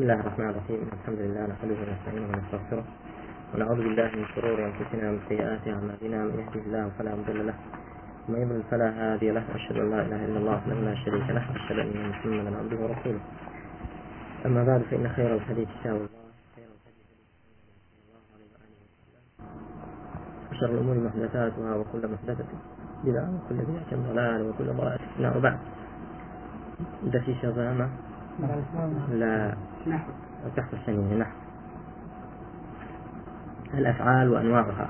بسم 0.00 0.08
الله 0.08 0.20
الرحمن 0.20 0.48
الرحيم. 0.48 0.80
الحمد 0.96 1.18
لله 1.18 1.42
نحمده 1.52 1.76
ونستعينه 1.76 2.26
ونستغفره. 2.32 2.84
ونعوذ 3.52 3.76
بالله 3.76 4.08
من 4.16 4.24
شرور 4.32 4.58
أنفسنا 4.64 5.04
ومن 5.10 5.20
سيئات 5.28 5.60
أعمالنا. 5.68 6.18
من 6.24 6.40
يهده 6.40 6.60
الله 6.66 6.84
فلا 6.96 7.12
مضل 7.20 7.46
له 7.46 7.56
ومن 8.28 8.38
يضلل 8.40 8.62
فلا 8.72 8.88
هادي 8.96 9.28
له. 9.30 9.44
واشهد 9.52 9.76
أن 9.76 9.90
لا 9.92 10.00
إله 10.08 10.20
إلا 10.24 10.38
الله 10.40 10.56
وحده 10.56 10.74
لا 10.88 10.94
شريك 11.04 11.26
له. 11.36 11.44
واشهد 11.52 11.78
أن 11.84 12.08
محمدا 12.08 12.50
عبده 12.58 12.78
ورسوله. 12.80 13.22
أما 14.46 14.64
بعد 14.64 14.80
فإن 14.88 15.04
خير 15.08 15.30
الحديث 15.36 15.68
كتاب 15.68 15.96
الله. 15.96 16.24
خير 16.56 16.68
الهدي 16.72 17.04
وشر 20.48 20.70
الأمور 20.80 20.96
محدثاتها 20.96 21.72
وكل 21.76 22.02
محدثة 22.08 22.48
بدعة 23.04 23.28
وكل 23.36 23.58
بدعة 23.68 23.90
ضلالة 24.08 24.44
وكل 24.48 24.68
ضلالة 24.80 25.04
في 25.12 25.16
النار. 25.20 25.36
وبعد. 25.36 25.58
دسيسه 27.12 27.50
ظلامه 27.52 27.88
لا. 29.20 29.69
نحو 29.86 30.12
تحت 30.56 30.74
السنين 30.74 31.18
نحو 31.18 31.30
الأفعال 33.74 34.28
وأنواعها. 34.28 34.88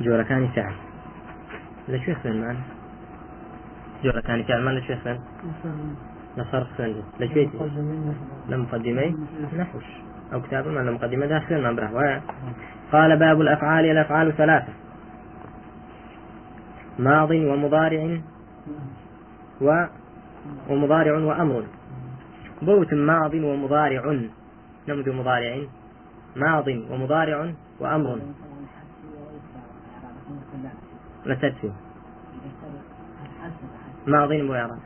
جوركان 0.00 0.48
فعل. 0.48 0.74
لشو 1.88 2.10
يخفن 2.10 2.40
مان 2.40 2.56
جوركان 4.04 4.42
فعل 4.42 4.64
مان 4.64 4.74
لشو 4.74 4.92
يخفن 4.92 5.18
لصرف 6.36 6.68
خفن 6.72 7.02
لشو 7.20 7.40
لمقدمي 8.48 9.16
نحوش. 9.58 9.84
أو 10.32 10.42
كتاب 10.42 10.68
ما 10.68 10.80
لمقدمة 10.80 11.26
داخل 11.26 11.62
ما 11.62 11.72
بره 11.72 12.22
قال 12.92 13.18
باب 13.18 13.40
الأفعال 13.40 13.84
الأفعال 13.84 14.36
ثلاثة. 14.36 14.72
ماض 16.98 17.30
ومضارع 17.30 18.18
و 19.60 19.84
ومضارع 20.70 21.12
وأمر. 21.12 21.64
بوت 22.62 22.94
ماض 22.94 23.34
ومضارع. 23.34 24.02
نمد 24.88 25.08
مضارع. 25.08 25.66
ماض 26.36 26.68
ومضارع 26.68 27.52
وأمر. 27.80 28.18
تدفي 31.24 31.72
ماض 34.06 34.30
ويرى 34.30 34.78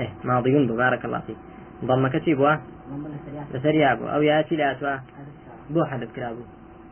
إيه 0.00 0.12
ماضي 0.24 0.66
بارك 0.66 1.04
الله 1.04 1.20
فيك. 1.20 1.36
ضم 1.84 2.08
كتيبوا 2.08 2.56
لسريابو 3.54 4.04
أو 4.08 4.22
يأتي 4.22 4.56
لاتوا 4.56 4.96
بو 5.70 5.84
حدث 5.84 6.12
كرابو. 6.16 6.42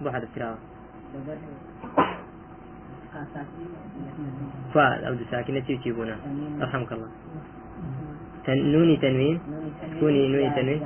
بو 0.01 0.11
حدث 0.11 0.29
كرابو. 0.35 0.59
فاء 4.75 5.09
أو 5.09 5.15
ساكنة 5.31 5.61
تيجيبونا 5.61 6.17
رحمك 6.61 6.93
الله. 6.93 7.11
نوني 8.49 8.97
تنوين؟ 8.97 9.41
كوني 10.01 10.29
نوني 10.29 10.51
تنوين؟ 10.51 10.81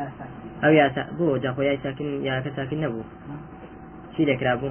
أو 0.64 0.70
يا 0.70 0.88
سا 0.94 1.02
بو 1.18 1.36
جاكو 1.36 1.62
يا 1.62 1.78
ساكن 1.82 2.24
يا 2.24 2.40
كساكن 2.40 2.80
نبو. 2.80 3.02
شي 4.16 4.24
لكرابو 4.24 4.70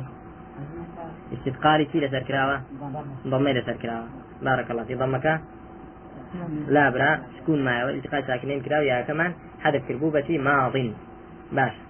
استثقالي 1.34 1.88
شي 1.92 2.00
لسر 2.00 2.24
كراوة 2.28 2.62
ضمي 3.28 3.54
لسر 3.54 3.76
كراوة 3.82 4.08
بارك 4.42 4.72
الله 4.72 4.84
في 4.84 4.96
ضمك 4.96 5.42
لا 6.68 6.90
برا 6.90 7.22
سكون 7.38 7.60
معي 7.66 7.84
والالتقاء 7.86 8.22
ساكنين 8.28 8.62
كراوة 8.62 8.84
يا 8.84 9.02
كمان 9.02 9.34
حدث 9.64 9.82
كربوبتي 9.88 10.38
ماض 10.38 10.76
باش. 11.52 11.87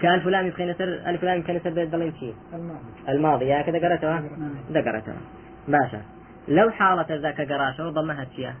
كان 0.00 0.20
فلان 0.20 0.46
يبقى 0.46 0.66
نسر 0.66 0.84
ألف 0.84 1.24
لام 1.24 1.38
يبقى 1.38 1.54
نسر 1.54 1.70
بالضلين 1.70 2.12
شيء. 2.20 2.34
الماضي. 3.08 3.44
يا 3.44 3.62
كذا 3.62 3.78
قرأتها 3.78 4.22
ذكرتها 4.70 5.16
باشا. 5.68 6.02
لو 6.48 6.70
حالة 6.70 7.06
ذاك 7.10 7.40
قراشة 7.52 7.86
وضمها 7.86 8.24
تشيا 8.24 8.54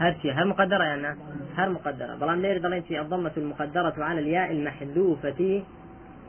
هرشيا 0.00 0.32
هل 0.32 0.48
مقدرة 0.48 0.84
يعني 0.84 1.18
هل 1.56 1.72
مقدرة؟ 1.72 2.14
بلان 2.14 2.42
لير 2.42 2.62
ضلين 2.62 2.84
شيء. 2.84 3.00
الضمة 3.00 3.32
المقدرة 3.36 3.94
على 3.98 4.20
الياء 4.20 4.52
المحذوفة 4.52 5.62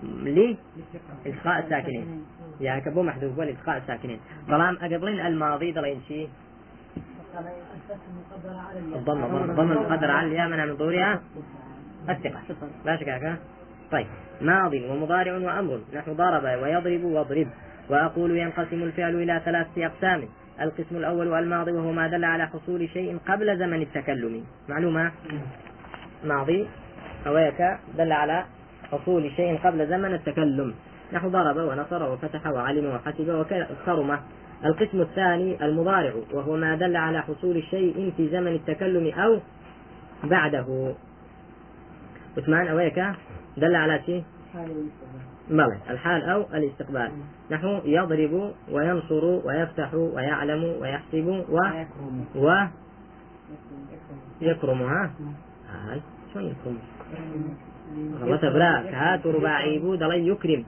لإلقاء 0.03 1.59
الساكنين. 1.63 2.25
يا 2.59 2.79
كبو 2.79 3.03
محذوف 3.03 3.39
لإلقاء 3.39 3.77
الساكنين. 3.77 4.19
بلان 4.47 4.75
أقبلين 4.75 5.25
الماضي 5.25 5.71
ضلين 5.71 6.01
شيء. 6.07 6.29
الضمة 8.95 9.73
المقدرة 9.73 10.11
على 10.11 10.27
الياء 10.27 10.47
منها 10.47 10.65
من 10.65 10.75
ظهورها. 10.75 11.21
الثقة. 12.09 12.41
لا 12.85 12.97
شك 12.97 13.39
طيب. 13.91 14.07
ماض 14.41 14.73
ومضارع 14.73 15.33
وأمر. 15.37 15.79
نحو 15.95 16.13
ضرب 16.13 16.43
ويضرب 16.43 17.03
واضرب. 17.03 17.47
وأقول 17.89 18.37
ينقسم 18.37 18.83
الفعل 18.83 19.15
إلى 19.15 19.41
ثلاثة 19.45 19.85
أقسام. 19.85 20.23
القسم 20.61 20.95
الأول 20.95 21.33
الماضي 21.33 21.71
وهو 21.71 21.91
ما 21.91 22.07
دل 22.07 22.25
على 22.25 22.47
حصول 22.47 22.89
شيء 22.89 23.17
قبل 23.27 23.57
زمن 23.57 23.81
التكلم. 23.81 24.43
معلومة؟ 24.69 25.11
ماضي. 26.23 26.67
هواك 27.27 27.79
دل 27.97 28.11
على 28.11 28.45
حصول 28.91 29.31
شيء 29.31 29.59
قبل 29.63 29.87
زمن 29.87 30.13
التكلم. 30.13 30.73
نحو 31.13 31.29
ضرب 31.29 31.57
ونصر 31.57 32.11
وفتح 32.11 32.47
وعلم 32.47 32.85
وحسب 32.85 33.29
وكرم. 33.29 34.19
القسم 34.65 35.01
الثاني 35.01 35.65
المضارع 35.65 36.13
وهو 36.33 36.57
ما 36.57 36.75
دل 36.75 36.95
على 36.95 37.21
حصول 37.21 37.63
شيء 37.63 38.13
في 38.17 38.29
زمن 38.29 38.55
التكلم 38.55 39.13
أو 39.19 39.39
بعده. 40.23 40.93
عثمان 42.37 42.67
أويك 42.67 42.99
دل 43.57 43.75
على 43.75 44.01
شيء؟ 44.05 44.23
بلى. 45.49 45.77
الحال 45.89 46.21
أو 46.23 46.41
الاستقبال. 46.41 47.11
نحو 47.51 47.79
يضرب 47.85 48.53
وينصر 48.71 49.25
ويفتح 49.25 49.93
ويعلم 49.93 50.63
ويحسب 50.63 51.43
و 51.49 51.59
و 52.35 52.65
يكرمها 54.41 55.11
هاي 55.69 56.01
شو 56.33 56.39
يكرم؟ 56.39 56.77
غلط 58.21 58.41
كهات 58.91 59.27
رباعي 59.27 59.79
بود 59.79 60.01
يكرم. 60.01 60.63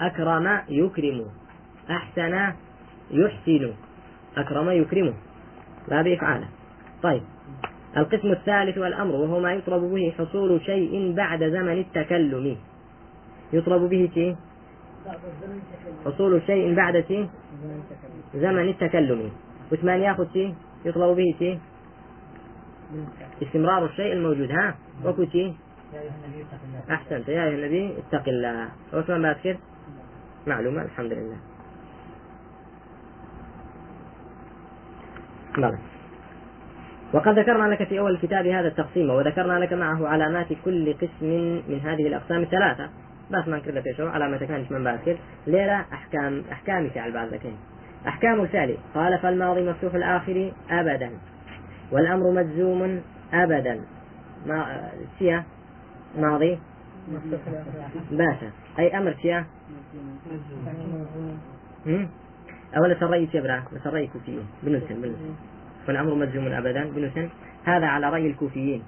أكرم 0.00 0.60
يكرم. 0.68 1.26
أحسن 1.90 2.52
يحسن. 3.10 3.72
أكرم 4.36 4.70
يكرمه 4.70 5.14
لا 5.88 6.02
بإفعاله. 6.02 6.48
طيب. 7.02 7.22
القسم 7.96 8.32
الثالث 8.32 8.78
والأمر 8.78 9.14
وهو 9.14 9.40
ما 9.40 9.52
يطلب 9.52 9.82
به 9.82 10.14
حصول 10.18 10.60
شيء 10.60 11.14
بعد 11.16 11.44
زمن 11.44 11.78
التكلم. 11.78 12.56
يطلب 13.52 13.82
به 13.90 14.10
شيء؟ 14.14 14.36
حصول 16.04 16.42
شيء 16.46 16.74
بعد 16.74 17.04
شيء؟ 17.08 17.28
زمن 18.34 18.68
التكلم. 18.68 19.30
وثمان 19.72 20.00
ياخذ 20.00 20.32
شيء؟ 20.32 20.54
يطلب 20.84 21.16
به 21.16 21.34
شيء؟ 21.38 21.58
استمرار 23.42 23.84
الشيء 23.84 24.12
الموجود 24.12 24.50
ها؟ 24.50 24.74
وكو 25.04 25.24
شيء؟ 25.24 25.54
أحسنت. 26.90 27.28
يا 27.28 27.44
أيها 27.44 27.54
النبي 27.54 27.94
اتق 27.98 28.28
الله. 28.28 28.68
وثمان 28.92 29.22
باسكت 29.22 29.58
معلومة 30.46 30.82
الحمد 30.82 31.12
لله. 31.12 31.36
بلى. 35.56 35.91
وقد 37.12 37.38
ذكرنا 37.38 37.74
لك 37.74 37.88
في 37.88 37.98
أول 37.98 38.10
الكتاب 38.10 38.46
هذا 38.46 38.68
التقسيم 38.68 39.10
وذكرنا 39.10 39.58
لك 39.58 39.72
معه 39.72 40.08
علامات 40.08 40.46
كل 40.64 40.92
قسم 40.92 41.26
من 41.68 41.80
هذه 41.84 42.06
الأقسام 42.06 42.42
الثلاثة. 42.42 42.90
بس 43.30 43.48
ما 43.48 43.56
نكرر 43.56 43.82
في 43.82 43.94
شو 43.96 44.06
علامة 44.06 44.36
كانت 44.36 44.72
من 44.72 44.84
باسكت 44.84 45.18
ليلة 45.46 45.80
أحكام 45.80 46.42
أحكام 46.52 46.90
فعل 46.90 47.12
بعد 47.12 47.34
ذكين 47.34 47.56
أحكام 48.08 48.40
الفعل. 48.40 48.76
قال 48.94 49.18
فالماضي 49.18 49.70
مفتوح 49.70 49.94
الآخر 49.94 50.52
أبدا 50.70 51.10
والأمر 51.92 52.30
مجزوم 52.30 53.02
أبدا. 53.32 53.80
ما 54.46 54.88
سيا 55.18 55.44
ماضي؟ 56.18 56.58
باشا. 58.10 58.50
أي 58.78 58.98
أمر 58.98 59.14
سيا 59.22 59.46
أولا 62.76 63.00
سري 63.00 63.26
سيبرا 63.32 63.62
سري 63.84 64.06
كوفية 64.06 64.42
بنسن 64.62 65.02
بنسن 65.02 65.34
والأمر 65.88 66.14
مجزوم 66.14 66.46
أبدا. 66.46 66.84
بنسن 66.84 67.28
هذا 67.64 67.86
على 67.86 68.10
رأي 68.10 68.26
الكوفيين. 68.26 68.82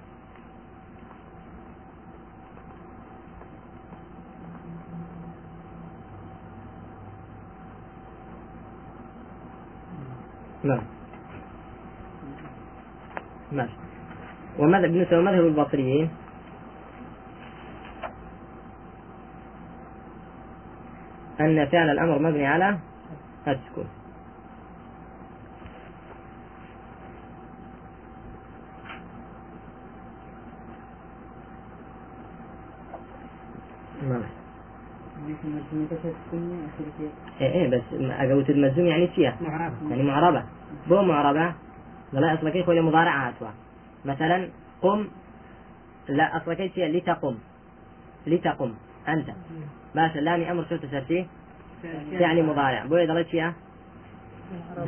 نعم. 10.64 10.82
ماشي 13.52 13.76
وماذا 14.58 14.86
بالنسبة 14.86 15.16
لمذهب 15.16 15.46
البصريين؟ 15.46 16.10
أن 21.40 21.66
فعل 21.66 21.90
الأمر 21.90 22.18
مبني 22.18 22.46
على 22.46 22.78
السكون 23.48 23.88
نعم 34.02 34.22
إيه 37.40 37.52
إيه 37.52 37.68
بس 37.70 37.82
اقوت 37.92 38.50
المجزوم 38.50 38.86
يعني 38.86 39.08
فيها؟ 39.08 39.36
يعني 39.90 40.02
معربة. 40.02 40.44
بو 40.88 41.02
معربة 41.02 41.54
لا 42.12 42.34
أصلا 42.34 42.50
كيف 42.50 42.68
ولا 42.68 42.82
مضارع 42.82 43.28
هاتوا 43.28 43.48
مثلا 44.04 44.48
قم 44.82 45.08
لا 46.08 46.36
أصلا 46.36 46.54
كيف 46.54 46.78
لتقم. 46.78 47.34
لتقم. 48.26 48.74
أنت. 49.08 49.26
باشا 49.94 50.18
لامي 50.18 50.50
أمر 50.50 50.64
شو 50.68 50.76
تسرتي 50.76 51.26
يعني 52.12 52.42
مضارع. 52.42 52.86
بو 52.86 52.94
ضلت 52.94 53.28
فيها؟ 53.28 53.54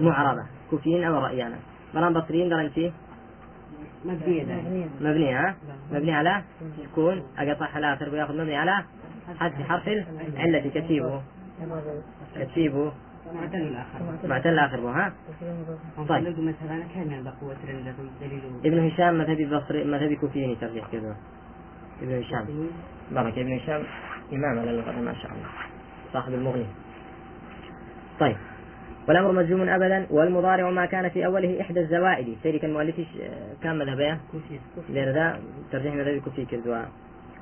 معربة. 0.00 0.47
كوفيين 0.71 1.05
أو 1.05 1.15
رأيانا. 1.25 1.56
مرام 1.94 2.12
بصريين 2.12 2.49
درنتي 2.49 2.93
مبنية. 4.05 4.88
مبنية 5.00 5.49
ها؟ 5.49 5.56
مبني 5.93 6.15
على؟ 6.15 6.43
سكون 6.85 7.23
أقطعها 7.38 7.79
الآخر 7.79 8.09
ويأخذ 8.09 8.35
مبني 8.35 8.56
على؟ 8.56 8.85
حذف 9.38 9.69
حرف 9.69 9.88
العلة 9.88 10.69
كتيبه 10.69 11.23
كتيبه. 12.37 12.93
معتل 13.34 13.56
الآخر 13.56 14.28
معتل 14.28 14.49
الآخر 14.49 14.78
ها؟ 14.78 15.12
طيب. 16.08 16.23
مثلا 16.38 16.84
كان 16.94 17.32
ابن 18.64 18.87
هشام 18.87 19.19
مذهبي 19.19 19.46
بصري 19.46 19.84
مذهبي 19.84 20.17
كوفيين 20.17 20.56
ترجيح 20.61 20.87
كذا. 20.93 21.17
ابن 22.02 22.19
هشام. 22.19 22.46
بارك. 23.11 23.38
ابن 23.38 23.52
هشام 23.52 23.82
إمام 24.32 24.58
على 24.58 24.70
اللغة 24.70 25.00
ما 25.00 25.14
شاء 25.14 25.32
الله. 25.32 25.49
صاحب 26.12 26.34
المغني. 26.34 26.67
طيب. 28.20 28.37
والأمر 29.08 29.32
مجزوم 29.32 29.69
أبدا 29.69 30.06
والمضارع 30.11 30.70
ما 30.70 30.87
كان 30.87 31.08
في 31.08 31.26
أوله 31.26 31.61
إحدى 31.61 31.81
الزوائد. 31.81 32.37
سيري 32.43 32.58
كان 32.58 32.73
مؤلفي 32.73 33.06
كان 33.62 33.78
مذهبه 33.78 34.19
غير 34.90 35.12
ذا 35.14 35.40
ترجيح 35.73 35.94
مذهب 35.94 36.20
كوفي 36.20 36.44
كذوا 36.44 36.84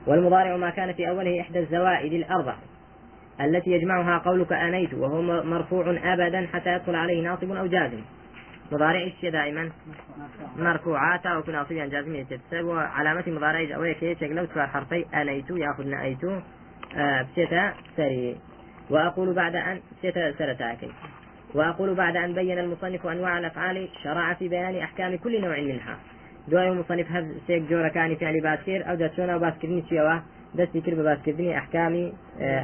والمضارع 0.06 0.56
ما 0.56 0.70
كان 0.70 0.92
في 0.92 1.08
أوله 1.08 1.40
إحدى 1.40 1.58
الزوائد 1.58 2.12
الأربع 2.12 2.54
التي 3.40 3.70
يجمعها 3.70 4.18
قولك 4.18 4.52
آنيت 4.52 4.94
وهو 4.94 5.22
مرفوع 5.42 5.98
أبدا 6.04 6.46
حتى 6.52 6.74
يدخل 6.74 6.94
عليه 6.94 7.22
ناصب 7.22 7.50
أو 7.50 7.66
جازم. 7.66 8.00
مضارع 8.72 9.00
إيش 9.00 9.24
دائما؟ 9.24 9.70
مرفوعات 10.56 11.26
أو 11.26 11.42
ناصبا 11.48 11.86
جازم 11.86 12.24
تتسبب 12.24 12.70
علامة 12.70 13.24
مضارع 13.26 13.76
أو 13.76 13.94
كي 14.00 14.16
لو 14.22 14.44
تفار 14.44 14.66
حرفي. 14.66 15.04
آنيت 15.14 15.50
يأخذ 15.50 15.86
نأيت. 15.86 16.24
آه 16.96 17.22
بسيتا 17.22 17.72
سري. 17.96 18.36
وأقول 18.90 19.34
بعد 19.34 19.56
أن 19.56 19.80
بسيتا 19.98 20.32
سرتاكي 20.32 20.92
وأقول 21.54 21.94
بعد 21.94 22.16
أن 22.16 22.34
بين 22.34 22.58
المصنف 22.58 23.06
أنواع 23.06 23.38
الأفعال 23.38 23.88
شرع 24.02 24.34
في 24.34 24.48
بيان 24.48 24.76
أحكام 24.76 25.16
كل 25.16 25.40
نوع 25.40 25.60
منها. 25.60 25.96
دوای 26.50 26.68
المصنف 26.68 27.08
هەز 27.16 27.24
سێک 27.46 27.62
جۆرەکانی 27.70 28.16
فعلی 28.20 28.40
باسکر 28.40 28.80
ئەو 28.86 28.96
دەچۆنە 29.02 29.34
باسکردنی 29.44 29.82
چێوە 29.90 30.16
دەستی 30.58 30.80
کرد 30.84 30.96
بە 30.98 31.04
باسکردنی 31.08 31.56
أحكام 31.60 31.94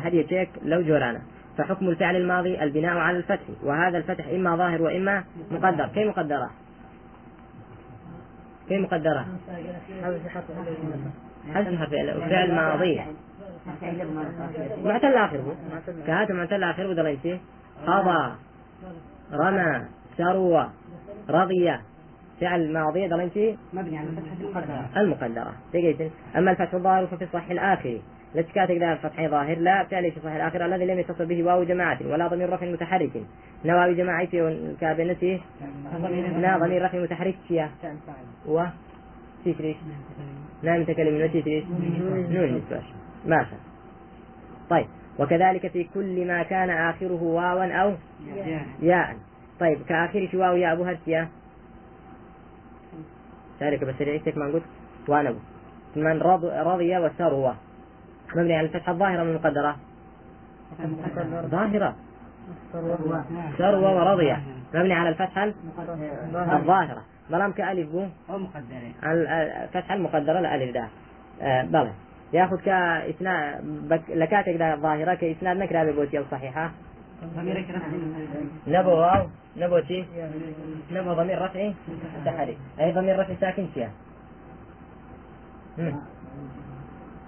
هەریەکێک 0.04 0.48
لو 0.62 0.82
جورانا 0.82 1.20
فحكم 1.60 1.88
الفعل 1.88 2.16
الماضي 2.16 2.62
البناء 2.62 2.98
على 2.98 3.16
الفتح. 3.16 3.44
وهذا 3.62 3.98
الفتح 3.98 4.28
إما 4.28 4.56
ظاهر 4.56 4.82
وإما 4.82 5.24
مقدر. 5.50 5.86
كيف 5.86 6.08
مقدرة؟ 6.08 6.50
كيف 8.68 8.80
مقدرة؟ 8.80 9.26
حذف 10.04 10.28
حرف 11.78 11.90
فعل 12.30 12.54
ماضي؟ 12.54 13.00
معتل 14.84 15.14
آخره 15.14 15.56
كهات 16.06 16.30
معتل 16.30 16.64
آخره 16.64 16.88
ودليتي 16.88 17.40
قضى 17.86 18.34
رمى 19.32 19.84
سروى 20.16 20.70
رضي. 21.30 21.72
فعل 22.40 22.72
ماضي 22.72 23.08
ضلنتي 23.08 23.56
مبني 23.72 23.98
على 23.98 24.08
الفتحة 24.08 24.36
المقدرة 24.40 24.88
المقدرة. 24.96 25.52
دقيقة. 25.72 26.10
أما 26.36 26.50
الفتح 26.50 26.74
الظاهر 26.74 27.06
ففي 27.06 27.24
الصح 27.24 27.50
الآخر. 27.50 28.00
لتكاتك 28.34 28.76
ذا 28.76 28.92
الفتح 28.92 29.26
ظاهر 29.26 29.58
لا. 29.58 29.84
فعل 29.84 30.10
في 30.10 30.16
الصح 30.16 30.30
الآخر 30.30 30.66
الذي 30.66 30.84
لم 30.86 30.98
يتصل 30.98 31.26
به 31.26 31.42
واو 31.42 31.64
جماعة 31.64 31.98
ولا 32.04 32.28
ضمير 32.28 32.52
رفع 32.52 32.66
متحرك. 32.66 33.10
نواوي 33.64 33.94
جماعتي 33.94 34.42
والكابنتي 34.42 35.40
لا 36.40 36.58
ضمير 36.58 36.84
رفع 36.84 36.98
متحرك 36.98 37.34
فيها. 37.48 37.70
و 38.46 38.64
تيتريش 39.44 39.76
نعم 40.62 40.80
متكلم 40.80 41.24
وتيتريش 41.24 41.64
نون 42.30 42.56
نسبة 42.56 42.82
ماشي 43.26 43.56
طيب. 44.70 44.86
وكذلك 45.18 45.66
في 45.66 45.84
كل 45.84 46.26
ما 46.26 46.42
كان 46.42 46.70
آخره 46.70 47.22
واوا 47.22 47.72
أو 47.72 47.94
ياء. 48.82 49.16
طيب. 49.60 49.78
كآخر 49.88 50.28
واو 50.34 50.56
يا 50.56 50.72
أبو 50.72 50.84
هرسيا 50.84 51.28
ذلك 53.60 53.84
بس 53.84 53.94
رئيسك 54.00 54.36
ما 54.36 54.46
قلت 54.46 54.62
وأنا 55.08 55.34
من 55.96 56.18
رض 56.22 56.44
رضي 56.44 56.98
وسروى 56.98 57.54
مبني 58.36 58.56
على 58.56 58.66
الفتحة 58.66 58.92
الظاهرة 58.92 59.22
من 59.22 59.30
المقدرة. 59.30 59.76
ظاهرة 61.46 61.96
سروى 63.58 63.94
ورضي 63.94 64.36
مبني 64.74 64.94
على 64.94 65.08
الفتحة 65.08 65.52
الظاهرة. 66.56 67.02
بلام 67.30 67.52
كألف 67.52 67.90
بو 67.92 68.04
الفتحة 69.04 69.94
المقدرة 69.94 70.38
الألف 70.38 70.74
ده. 70.74 70.88
آه 71.42 71.62
بلى. 71.62 71.92
ياخذ 72.32 72.56
بك... 73.62 74.02
لكاتك 74.08 74.56
ده 74.56 74.76
ظاهرة 74.76 75.14
كإسناد 75.14 75.56
نكرة 75.56 75.84
ببوتي 75.84 76.18
الصحيحة 76.18 76.70
نبو 78.66 78.90
واو 78.90 79.26
نبو 79.56 79.78
تي 79.78 80.04
نبو 80.92 81.12
ضمير 81.12 81.42
رفعي 81.42 81.74
تحري 82.24 82.56
أي 82.80 82.92
ضمير 82.92 83.20
رفعي 83.20 83.36
ساكن 83.40 83.66
فيها. 83.74 83.90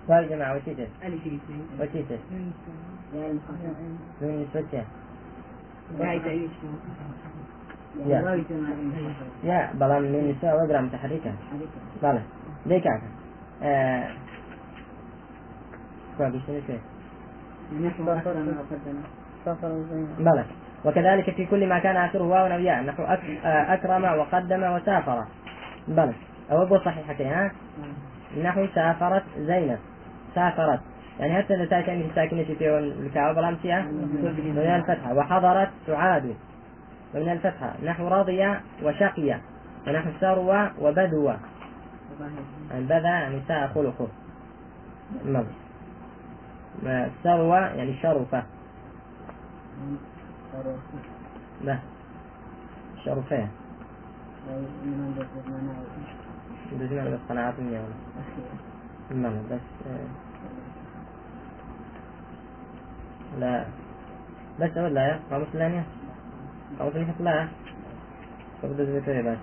سؤال 0.06 0.28
جماعة 0.28 0.54
وتيتس 0.56 0.90
وتيتس 1.80 2.22
من 4.20 4.42
نسبتها 4.42 4.84
يا. 8.06 8.20
يا 9.44 9.72
بلا 9.74 9.98
من 9.98 10.14
النساء 10.14 10.56
وقرا 10.56 10.80
متحركة. 10.80 11.32
بلا. 12.02 12.22
ليك 12.66 12.86
آه. 13.62 14.08
بلى. 20.18 20.44
وكذلك 20.84 21.30
في 21.30 21.46
كل 21.46 21.68
ما 21.68 21.78
كان 21.78 21.96
آخره 21.96 22.22
واو 22.22 22.46
أو 22.46 22.58
ياء 22.60 22.82
نحو 22.82 23.02
أكرم 23.44 24.04
وقدم 24.04 24.62
وسافر. 24.62 25.24
بلى. 25.88 26.14
أو 26.50 26.62
أبو 26.62 26.78
صحيحتين 26.78 27.26
ها؟ 27.26 27.52
نحو 28.42 28.66
سافرت 28.74 29.22
زينب. 29.38 29.78
سافرت. 30.34 30.80
يعني 31.20 31.42
حتى 31.42 31.54
إذا 31.54 31.80
كان 31.80 32.10
ساكنة 32.14 32.44
في 32.44 32.78
الكعبة 32.78 33.34
بالأمسية 33.34 33.80
من 33.80 34.58
الفتحة. 34.58 35.14
وحضرت 35.14 35.68
سعاد 35.86 36.34
ومن 37.14 37.32
الفتحة. 37.32 37.72
نحو 37.84 38.08
راضية 38.08 38.60
وشقية 38.82 39.40
ونحو 39.88 40.10
سروة 40.20 40.70
وبدوة 40.80 41.36
يعني 42.70 42.84
بذا 42.84 43.08
يعني 43.08 43.40
ساء 43.48 43.66
خلقه. 43.66 44.08
سروة 47.22 47.58
يعني 47.58 47.94
شرفة 48.02 48.42
لا. 51.64 51.78
شرفة 53.04 53.48
بزمان 56.72 57.08
بس 57.12 57.18
قناعات 57.28 57.54
مني 57.60 57.78
ولا 57.78 57.96
ما 59.10 59.42
بس 59.50 59.60
لا 63.38 63.64
بس 64.60 64.76
ولا 64.76 65.00
يا. 65.08 65.20
قاموس 65.30 65.48
ثانية 65.48 65.84
قاموس 66.78 66.92
ثانية 66.94 67.14
لا 67.20 67.48
فقد 68.62 68.76
زبطة 68.76 69.20
بس 69.22 69.38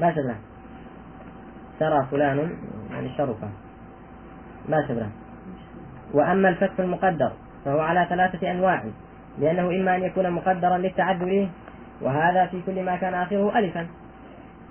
ما 0.00 0.12
شبه. 0.14 0.36
سرى 1.78 2.06
فلان 2.10 2.38
يعني 2.90 3.08
شرفة. 3.16 3.48
ما 4.68 4.88
شبه. 4.88 5.08
وأما 6.14 6.48
الفتح 6.48 6.80
المقدر 6.80 7.32
فهو 7.64 7.80
على 7.80 8.06
ثلاثة 8.10 8.50
أنواع. 8.50 8.84
لأنه 9.38 9.70
إما 9.70 9.96
أن 9.96 10.02
يكون 10.02 10.30
مقدرا 10.30 10.78
للتعذر 10.78 11.48
وهذا 12.00 12.46
في 12.46 12.62
كل 12.66 12.82
ما 12.84 12.96
كان 12.96 13.14
آخره 13.14 13.58
ألفا. 13.58 13.86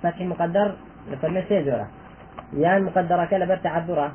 فتح 0.02 0.20
مقدر 0.20 0.74
لفرمي 1.10 1.42
سيزورا 1.48 1.86
يعني 2.56 2.84
مقدرة 2.84 3.24
كلا 3.24 3.54
تعذرا 3.54 4.12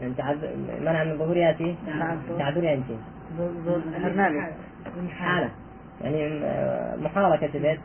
يعني 0.00 0.14
تعذر 0.14 0.48
منع 0.80 1.04
من 1.04 1.18
ظهور 1.18 1.36
ياتي 1.36 1.76
تعذر 2.38 2.64
ينتي 2.64 2.96
حالة. 5.18 5.50
يعني 6.00 6.40
محاركة 7.02 7.58
بيت. 7.58 7.80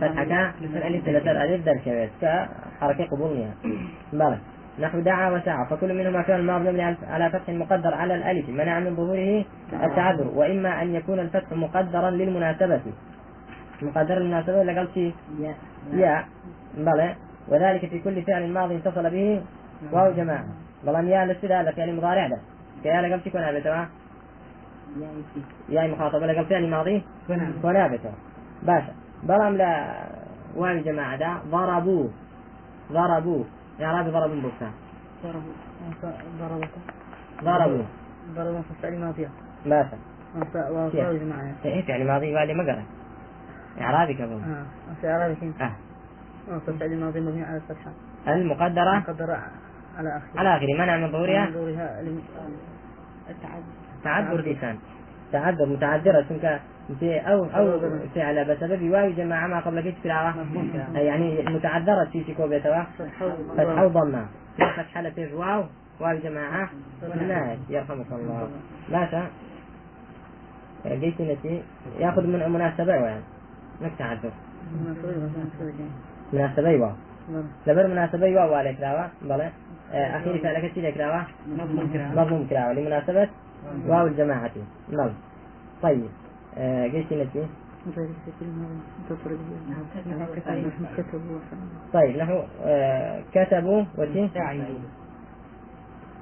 فتحك. 0.00 0.54
الألف 0.60 1.04
ثلاثة 1.04 1.30
الألف 1.30 1.64
در 1.66 1.76
كبيت 1.76 2.10
كحركة 2.22 3.04
قبولية. 3.04 3.54
بلى 4.12 4.38
نحو 4.80 5.00
دعا 5.00 5.30
وسعى 5.30 5.66
فكل 5.70 5.94
منهما 5.94 6.22
فعل 6.22 6.42
ماضي 6.42 6.68
مبني 6.68 6.82
على 6.82 7.30
فتح 7.30 7.48
مقدر 7.48 7.94
على 7.94 8.14
الألف 8.14 8.48
منع 8.48 8.80
من 8.80 8.96
ظهوره 8.96 9.44
التعذر 9.72 10.28
وإما 10.34 10.82
أن 10.82 10.94
يكون 10.94 11.20
الفتح 11.20 11.52
مقدرا 11.52 12.10
للمناسبة. 12.10 12.80
مقدر 13.82 14.14
للمناسبة 14.18 14.60
اللي 14.62 14.78
قلت 14.80 14.96
يا. 15.92 16.24
بلى. 16.78 17.14
وذلك 17.48 17.86
في 17.86 17.98
كل 17.98 18.22
فعل 18.22 18.48
ماضي 18.52 18.76
اتصل 18.76 19.10
به. 19.10 19.42
واو 19.92 20.12
جماعة. 20.12 20.44
بلان 20.86 21.08
يا 21.08 21.24
الاستدلال 21.24 21.72
فعل 21.72 21.96
مضارع 21.96 22.28
ده. 22.28 22.38
كيا 22.82 23.02
لقب 23.02 23.20
تكون 23.24 23.42
أبتوا 23.42 23.70
يعني 25.00 25.22
في 25.34 25.40
يعني 25.74 25.92
مخاطبة 25.92 26.26
لقب 26.26 26.44
فعل 26.44 26.70
ماضي؟ 26.70 27.02
كون 27.62 27.76
أبتوا 27.76 28.10
باشا. 28.62 28.92
بلام 29.22 29.56
لا؟ 29.56 29.94
واو 30.56 30.78
جماعة 30.78 31.16
دا 31.16 31.30
ضربوا 31.50 32.08
ضربوا 32.92 33.44
يا 33.78 33.92
رابي 33.92 34.10
ضربوا 34.10 34.40
بوكسا 34.40 34.70
ضربوا 35.22 35.52
ضربته 36.40 36.80
ضربوا 37.44 37.84
ضربوا 38.34 38.62
في 38.62 38.70
الفعل 38.70 39.00
ماضية 39.00 39.28
باشا 39.66 39.98
وصاروا 40.36 41.18
جماعة. 41.18 41.54
إيه 41.64 41.86
فعل 41.86 42.06
ماضي 42.06 42.34
والي 42.34 42.54
ما 42.54 42.64
قرأ. 42.64 42.84
إعرابي 43.80 44.14
كفو 44.14 44.38
آه 44.38 44.66
في 45.00 45.08
إعرابي 45.10 45.34
كين 45.34 45.54
آه. 45.60 45.72
في 46.58 46.68
الفعل 46.68 46.92
الماضي 46.92 47.20
مبني 47.20 47.44
على 47.44 47.56
الفتحة. 47.56 47.90
المقدرة؟ 48.28 48.98
مقدر 48.98 49.30
على 49.98 50.16
آخره. 50.16 50.40
على 50.40 50.56
آخره. 50.56 50.74
منع 50.78 50.96
من 50.96 51.12
ظهورها؟ 51.12 51.50
ظهورها 51.50 52.00
التعدد. 53.30 53.64
تعذر 54.04 54.40
لسان. 54.40 54.78
تعذر 55.32 55.66
متعذرة. 55.66 56.60
أو 57.02 57.44
أو 57.44 57.80
فعل 58.14 58.44
بسبب 58.44 58.90
واو 58.90 59.10
جماعة 59.10 59.46
ما 59.46 59.60
قبل 59.60 59.80
كيش 59.80 59.94
في 60.02 60.06
العراق. 60.06 60.34
يعني 60.94 61.42
متعذرة 61.42 62.04
في 62.04 62.24
شكو 62.24 62.48
بيتوا. 62.48 62.82
فتح 63.56 63.82
وضمة 63.82 64.26
فتح 64.54 64.86
حالة 64.94 65.10
في 65.10 65.34
واو 65.34 65.64
واو 66.00 66.16
جماعة. 66.18 66.70
ناس 67.28 67.58
يرحمك 67.68 68.06
الله. 68.12 68.48
باشا 68.88 69.26
جيت 70.86 71.20
نتي 71.20 71.62
ياخذ 71.98 72.26
من 72.26 72.52
مناسبة 72.52 72.94
يعني 72.94 73.22
مك 73.80 73.92
تعذر 73.98 74.30
مناسبة 76.32 76.76
واو 76.76 76.92
لبر 77.66 77.86
مناسبة 77.86 78.26
واو 78.26 78.54
عليك 78.54 78.80
دعوة 78.80 79.08
بلى. 79.22 79.50
أخيرا 79.92 80.38
فعلك 80.38 80.74
تي 80.74 80.80
لك 80.80 80.98
دعوة 80.98 81.26
مضموم 82.16 82.46
كراوة 82.50 82.72
لمناسبة. 82.72 83.28
واو 83.86 84.06
الجماعة. 84.06 84.50
نعم. 84.88 85.10
طيب. 85.82 86.08
آه، 86.58 86.86
جيت 86.86 87.12
نتي 87.12 87.46
طيب 91.92 92.16
نحو 92.16 92.42
آه، 92.64 93.22
كتبوا 93.34 93.84
وتي 93.98 94.30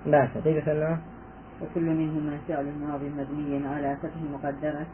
باشا 0.06 0.40
تيجي 0.44 0.60
وكل 1.62 1.80
منهما 1.80 2.38
فعل 2.48 2.64
ماضي 2.64 3.08
مبني 3.08 3.66
على 3.68 3.96
فتح 3.96 4.16
مقدرة. 4.32 4.86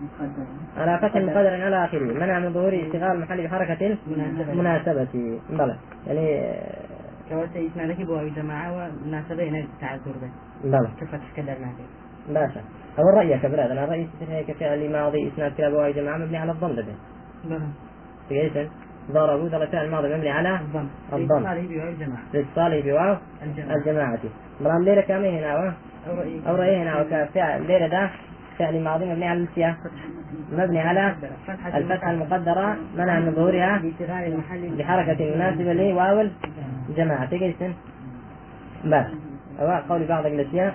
مقدرة 0.00 0.46
على 0.76 0.98
فتح 0.98 1.16
مقدر 1.16 1.62
على 1.62 1.84
آخره. 1.84 2.12
منع 2.12 2.38
من 2.38 2.52
ظهور 2.52 2.74
اشتغال 2.74 3.12
المحل 3.16 3.44
بحركة 3.44 3.96
المناسبة 4.06 5.04
بلى. 5.50 5.76
يعني 6.06 6.38
آه، 6.40 6.84
كواسي 7.28 7.66
اسمع 7.66 7.84
ذكي 7.84 8.04
بواوي 8.04 8.30
جماعة 8.30 8.72
ومناسبة 8.72 9.48
هنا 9.48 9.58
التعذر 9.58 10.14
به. 10.22 10.30
بلى. 10.64 10.88
كفتح 11.00 11.32
كدر 11.36 11.56
معك 11.60 11.74
باشا 12.28 12.60
أو 12.98 13.08
الرأي 13.08 13.38
كبلاد 13.38 13.70
أنا 13.70 13.84
الرأي 13.84 14.06
هيك 14.28 14.52
فعل 14.52 14.92
ماضي 14.92 15.28
إسناد 15.28 15.52
كلاب 15.52 15.72
واي 15.72 15.92
جماعة 15.92 16.18
مبني 16.18 16.36
على 16.36 16.52
الضم 16.52 16.72
ده. 16.72 16.84
تقيسن 18.30 18.68
ضربوا 19.12 19.48
ضرب 19.48 19.68
فعل 19.68 19.90
ماضي 19.90 20.14
مبني 20.14 20.30
على 20.30 20.60
الضم 20.60 20.88
الضم. 21.12 21.42
لاتصاله 22.32 22.82
بواو 22.82 23.16
الجماعة. 23.42 23.76
الجماعة. 23.76 24.18
مرام 24.60 24.84
ليلة 24.84 25.00
كامل 25.00 25.26
هنا؟ 25.26 25.74
أو 26.08 26.14
رأيك 26.18 26.46
أو 26.46 26.54
رأي 26.56 26.76
هنا 26.76 27.00
وكفعل 27.00 27.66
ليلة 27.66 27.86
ده 27.86 28.10
فعل 28.58 28.84
ماضي 28.84 29.04
مبني 29.04 29.28
على 29.28 29.40
السياق. 29.40 29.76
مبني 30.52 30.80
على 30.80 31.14
الفتحة 31.74 32.10
المقدرة. 32.10 32.76
منع 32.96 33.20
من 33.20 33.32
ظهورها 33.34 33.82
بحركة 34.78 35.34
مناسبة 35.34 35.72
لواو 35.72 36.28
الجماعة. 36.88 37.26
تقيسن 37.26 37.72
بس. 38.84 39.06
أو 39.60 39.70
قول 39.88 40.06
بعض 40.06 40.26
الأشياء. 40.26 40.74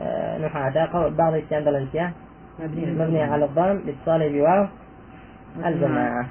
آه، 0.00 0.38
نحاة 0.38 0.86
قول 0.92 1.14
بعض 1.14 1.34
الأشياء 1.34 1.58
عند 1.60 1.68
الأنسياء 1.68 2.12
مبني 2.60 2.86
مبني 2.86 3.22
على 3.22 3.44
الضم 3.44 3.80
لاتصاله 3.86 4.28
بواو 4.28 4.66
الجماعة. 5.66 6.26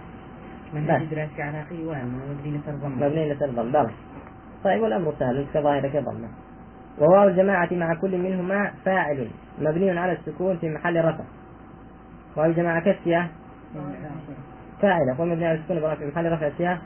من 0.74 0.84
بس. 0.84 0.89
هذه 0.89 1.03
دراسة 1.03 1.43
عراقي 1.43 1.84
وهم 1.86 2.22
مبني 2.29 2.58
نصر 2.58 2.72
ضم 2.72 2.91
مبني 2.91 3.34
للضم 3.34 3.72
بلى. 3.72 3.89
طيب 4.63 4.82
والأمر 4.82 5.13
سهل 5.20 5.38
أنت 5.38 5.48
كظاهرة 5.53 5.88
كضمة 5.88 6.27
وواو 7.00 7.27
الجماعة 7.27 7.70
مع 7.72 7.96
كل 7.96 8.17
منهما 8.17 8.72
فاعل 8.86 9.27
مبني 9.60 10.00
على 10.00 10.12
السكون 10.12 10.58
في 10.58 10.70
محل 10.70 11.05
رفع. 11.05 11.24
واو 12.36 12.46
الجماعة 12.46 12.84
كالسياء 12.84 13.27
فاعلة. 14.82 15.22
ومبني 15.22 15.46
على 15.46 15.58
السكون 15.58 15.96
في 15.96 16.05
محل 16.05 16.32
رفع 16.32 16.48
السياء 16.48 16.77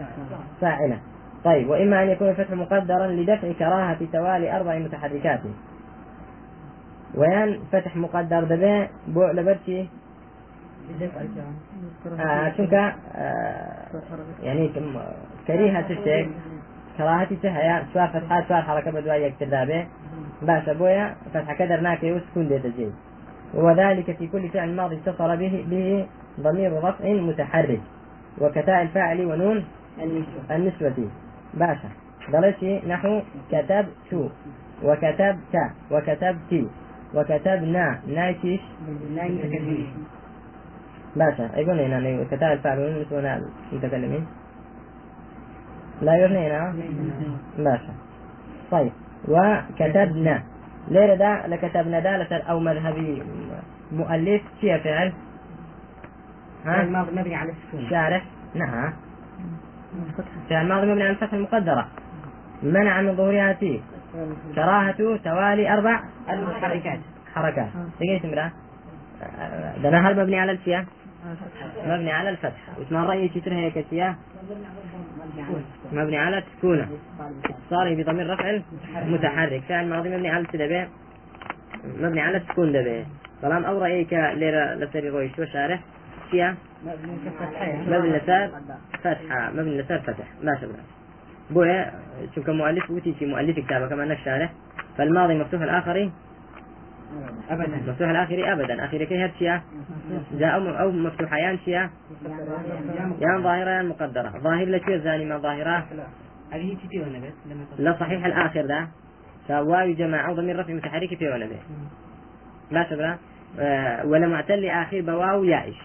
فاعلة. 0.62 1.00
طيب 1.44 1.70
وإما 1.70 2.04
أن 2.04 2.10
يكون 2.10 2.30
الفتح 2.30 2.52
مقدرا 2.52 3.08
لدفع 3.08 3.52
كراهة 3.52 3.98
توالي 4.14 4.56
أربع 4.56 4.78
متحركات. 4.78 5.40
ويان 7.18 7.60
فتح 7.72 7.96
مقدر 7.96 8.44
دبي 8.44 8.88
بو 9.08 9.28
لبرتي. 9.28 9.90
آه 12.20 12.52
شنك 12.58 12.74
آه 12.74 13.88
يعني 14.44 14.72
كريهة 15.48 15.86
الشيء 15.90 16.30
كراهة 16.98 17.30
تهيا 17.44 17.86
سواء 17.94 18.08
فتحات 18.08 18.48
سواء 18.48 18.62
حركة 18.62 18.92
بدواء 18.92 19.20
يكتر 19.22 19.46
به 19.66 19.88
باشا 20.42 20.74
بويا 20.74 21.16
فتح 21.34 21.54
كدر 21.54 21.80
ناكي 21.82 22.12
وسكون 22.12 22.48
ديت 22.48 22.66
الجيد 22.66 22.94
وذلك 23.54 24.18
في 24.18 24.28
كل 24.28 24.50
فعل 24.50 24.76
ماضي 24.76 24.96
اتصل 24.96 25.38
به 25.38 25.66
به 25.70 26.08
ضمير 26.40 26.84
رفع 26.84 27.06
متحرك. 27.10 27.82
وكتاء 28.42 28.82
الفاعل 28.82 29.26
ونون 29.26 29.66
النسبة 30.52 31.10
باشا 31.54 31.90
ضلتي 32.32 32.82
نحو 32.88 33.22
كتبت 33.52 34.32
وكتبت 34.84 35.56
وكتبت 35.92 36.68
وكتبنا 37.14 38.00
متكلمين 39.36 39.88
باشا 41.16 41.50
يقول 41.56 41.80
هنا 41.80 42.24
كتاب 42.32 42.60
والنسبة 42.80 43.20
هنا 43.20 43.42
المتكلمين. 43.72 44.26
لا 46.02 46.16
يغني 46.16 46.48
هنا؟ 46.48 46.76
باشا. 47.58 47.94
طيب 48.72 48.92
وكتبنا. 49.28 50.44
ليه 50.88 51.16
دا 51.16 51.48
لكتبنا 51.48 52.00
دالة 52.00 52.38
أو 52.38 52.60
مذهبي 52.60 53.24
مؤلف 53.92 54.42
شيء 54.62 54.78
فعل؟ 54.78 55.14
ها؟ 56.66 56.82
الماضي 56.82 57.12
مبني 57.12 57.36
على 57.36 57.52
السكون. 57.52 57.90
شارح. 57.90 58.26
نعم. 58.56 58.94
فعل 60.50 60.68
ماضي 60.68 60.88
مبني 60.88 61.04
على 61.04 61.12
الفتح 61.12 61.34
المقدرة. 61.34 61.88
منع 62.64 63.02
من 63.02 63.16
ظهورها 63.16 63.54
فيه. 63.54 63.80
كراهة 64.56 65.18
توالي 65.24 65.74
أربع 65.74 66.04
المتحركات 66.30 67.00
حركات. 67.36 67.68
دقيقة 68.00 68.28
امرأة 68.28 68.52
ده 69.84 70.00
هل 70.00 70.20
مبني 70.20 70.40
على 70.40 70.52
السياق. 70.52 70.86
مبني 71.86 72.12
على 72.12 72.30
الفتح 72.30 72.80
واسمها 72.80 73.04
الرأي 73.04 73.30
تتر 73.30 73.54
هيك 73.54 73.78
السياق؟ 73.78 74.16
مبني 75.92 76.18
على 76.18 76.38
السكونة. 76.38 76.90
اتصاله 77.46 78.04
بضمير 78.04 78.34
رفع 78.34 78.60
متحرك 79.06 79.62
فعل 79.70 79.90
ماضي 79.90 80.10
مبني 80.10 80.30
على 80.30 80.44
السدبة 80.44 80.88
مبني 82.00 82.22
على 82.22 82.38
السكون 82.38 82.72
دبه 82.72 83.06
سلام 83.42 83.66
أو 83.66 83.80
رأيك 83.80 84.14
ليرة 84.14 84.74
لسري 84.74 85.10
رويش 85.10 85.40
وشارح. 85.40 85.80
مبني 86.34 87.18
كفتحة 87.26 87.76
مبني 87.88 88.18
لسار 88.18 88.52
فتحة. 89.04 89.52
مبني 89.52 89.82
لسار 89.82 90.00
فتح. 90.00 90.28
ما 90.44 90.56
شاء 90.56 90.70
الله 90.70 90.97
بويا 91.52 91.92
شو 92.36 92.44
كمؤلف 92.44 92.92
وتي 92.92 93.14
في 93.14 93.26
مؤلف 93.26 93.60
كتابة 93.60 93.88
كما 93.88 94.04
انك 94.04 94.18
شارح 94.26 94.52
فالماضي 94.98 95.40
مفتوح 95.40 95.62
الآخري؟ 95.62 96.12
أبدا. 97.50 97.78
مفتوح 97.88 98.10
الآخري؟ 98.10 98.54
أبدا. 98.54 98.86
آخر 98.86 99.04
كي 99.04 99.24
هاد 99.24 99.32
شيا 99.40 99.62
جاء 100.34 100.56
أو 100.56 100.70
أو 100.70 100.92
مفتوحيان 100.92 101.58
شيا 101.66 101.90
يان 103.22 103.44
ظاهرة 103.44 103.70
يان 103.70 103.86
مقدرة. 103.90 104.30
ظاهر 104.30 104.66
لك 104.66 104.90
الزاني 104.90 105.26
ما 105.26 105.38
ظاهرة؟ 105.38 105.86
لا 107.78 107.98
صحيح 108.00 108.26
الآخر 108.26 108.66
ده. 108.66 108.88
فواو 109.48 109.94
جماعة 109.94 110.34
ضمير 110.34 110.60
رفع 110.60 110.74
متحرك 110.74 111.18
في 111.18 111.28
ولا 111.28 111.46
به 111.46 111.60
ما 112.72 112.90
شبه 112.90 113.18
آه 113.60 114.06
ولا 114.06 114.28
معتل 114.28 114.66
آخر 114.66 115.02
بواو 115.02 115.44
يائش. 115.44 115.78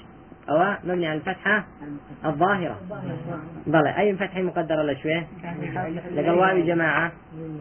أو 0.50 0.74
مبني 0.84 1.06
على 1.08 1.18
الفتحة 1.18 1.64
الظاهرة. 2.24 2.76
بلى 3.66 3.98
أي 3.98 4.16
فتحة 4.16 4.42
مقدرة 4.42 4.82
لشويه 4.82 5.26
لقال 6.14 6.30
واو 6.30 6.60
جماعة 6.60 7.12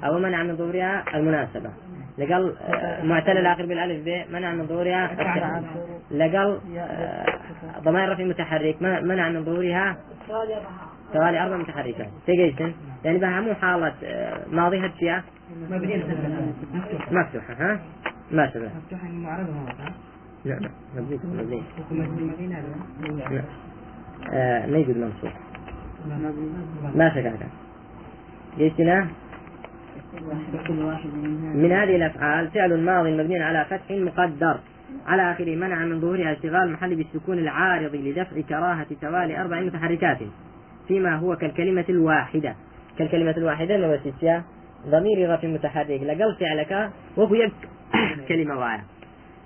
أو 0.03 0.19
منع 0.19 0.43
من 0.43 0.55
ظهورها 0.57 1.03
المناسبة. 1.15 1.69
لقال 2.17 2.55
آه، 2.57 3.03
معتل 3.03 3.37
الآخر 3.37 3.65
بالألف 3.65 4.05
ب 4.05 4.33
منع 4.33 4.51
من 4.51 4.67
ظهورها 4.67 5.11
لقال 6.11 6.59
آه، 6.77 7.25
ضمائر 7.83 8.11
رفع 8.11 8.23
متحرك 8.23 8.81
منع 8.81 9.29
من 9.29 9.43
ظهورها 9.45 9.97
توالي 11.13 11.43
أربع 11.43 11.57
متحركات. 11.57 12.07
تجيسن 12.27 12.73
يعني 13.03 13.17
بها 13.17 13.41
مو 13.41 13.53
حالة 13.53 13.93
آه، 14.03 14.39
ماضي 14.51 14.79
هالشيء 14.79 15.21
مفتوحة. 16.73 17.13
مفتوحة 17.13 17.53
ها؟ 17.53 17.79
ما 18.31 18.49
شبه 18.49 18.69
مفتوحة 18.77 19.07
يعني 19.07 19.93
مبني 20.45 20.69
مبني 21.23 21.63
مبني 21.91 22.21
مبني 22.21 22.47
نعم 22.47 22.63
آه، 24.33 24.65
ما 24.65 24.77
يقول 24.77 24.97
منصوب 24.97 25.31
ما 26.95 27.09
شكاك 27.09 27.33
منها 27.33 27.49
من 31.53 31.71
هذه 31.71 31.95
الأفعال 31.95 32.51
فعل 32.51 32.85
ماض 32.85 33.07
مبني 33.07 33.43
على 33.43 33.65
فتح 33.65 33.91
مقدر. 33.91 34.59
على 35.07 35.31
آخره 35.31 35.55
منع 35.55 35.85
من 35.85 36.01
ظهورها 36.01 36.31
اشتغال 36.31 36.63
المحل 36.63 36.95
بالسكون 36.95 37.37
العارض 37.37 37.95
لدفع 37.95 38.41
كراهة 38.41 38.87
توالي 39.01 39.41
أربع 39.41 39.61
متحركات. 39.61 40.17
فيما 40.87 41.15
هو 41.15 41.35
كالكلمة 41.35 41.85
الواحدة. 41.89 42.55
كالكلمة 42.97 43.31
الواحدة 43.37 43.77
لو 43.77 43.97
ستيا 43.97 44.43
ضمير 44.87 45.33
رفع 45.33 45.47
متحرك. 45.47 46.01
لقل 46.03 46.35
فعلك 46.39 46.91
وهو 47.17 47.35
يك 47.35 47.53
كلمة 48.27 48.59
واحدة. 48.59 48.83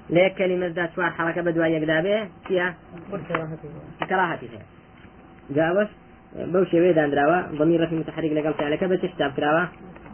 ليك 0.10 0.34
كلمة 0.34 0.68
ذات 0.68 0.94
شوار 0.96 1.10
حركة 1.10 1.42
بدوا 1.42 1.66
يقدابه 1.66 2.28
فيها 2.48 2.76
كراهتها 4.10 4.62
جاوش 5.50 5.88
بوشي 6.36 6.82
ويدان 6.82 7.12
دراوا. 7.12 7.42
ضمير 7.58 7.84
رفع 7.84 7.96
متحرك 7.96 8.32
لقل 8.32 8.54
فعلك. 8.54 8.84
بس 8.84 9.00
حساب 9.00 9.32
كراوة 9.32 9.70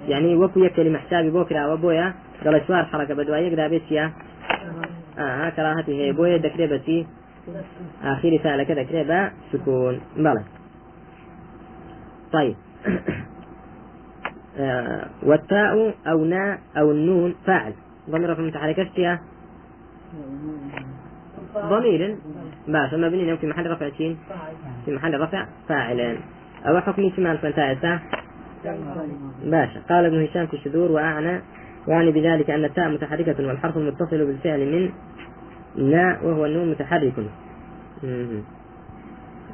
يعني 0.07 0.35
وكو 0.35 0.59
يك 0.59 0.73
كلمة 0.73 0.99
حسابي 0.99 1.29
بو 1.29 1.45
كراوة 1.45 1.75
بويا. 1.75 2.13
قال 2.45 2.61
شوار 2.67 2.85
حركة 2.85 3.13
بدوا 3.13 3.37
يقدابه 3.37 3.81
فيها 3.89 4.13
آه 5.19 5.49
كراهته 5.49 5.93
هي 5.93 6.11
بويا 6.11 6.37
دكري 6.37 6.67
بسي 6.67 7.07
آخر 8.03 8.39
فعلك 8.43 8.71
دكري 8.71 9.03
با 9.03 9.31
سكون. 9.51 10.01
بلى. 10.17 10.43
طيب. 12.33 12.55
آه 14.59 15.05
والتاء 15.23 15.93
أو 16.07 16.25
نا 16.25 16.59
أو 16.77 16.91
النون 16.91 17.35
فاعل. 17.45 17.73
ضمير 18.09 18.35
في 18.35 18.41
المتحرك 18.41 18.79
اشتيا 18.79 19.19
ضمير. 21.57 22.15
باشا 22.67 22.95
مبني 22.95 23.37
في 23.37 23.47
محل 23.47 23.71
رفع 23.71 23.89
شين 23.89 24.17
في 24.85 24.91
محل 24.91 25.19
رفع 25.19 25.45
فاعلا 25.69 26.17
أو 26.65 26.79
حكم 26.79 27.09
شمال 27.15 27.37
فانتايتا 27.37 27.99
باشا 29.43 29.79
قال 29.89 30.05
ابن 30.05 30.23
هشام 30.23 30.47
في 30.47 30.53
الشذور 30.53 30.91
وأعنى 30.91 31.41
وأعني 31.87 32.11
بذلك 32.11 32.49
أن 32.49 32.65
التاء 32.65 32.89
متحركة 32.89 33.47
والحرف 33.47 33.77
المتصل 33.77 34.25
بالفعل 34.25 34.71
من 34.71 34.91
نا 35.75 36.19
وهو 36.23 36.45
النون 36.45 36.71
متحرك. 36.71 37.13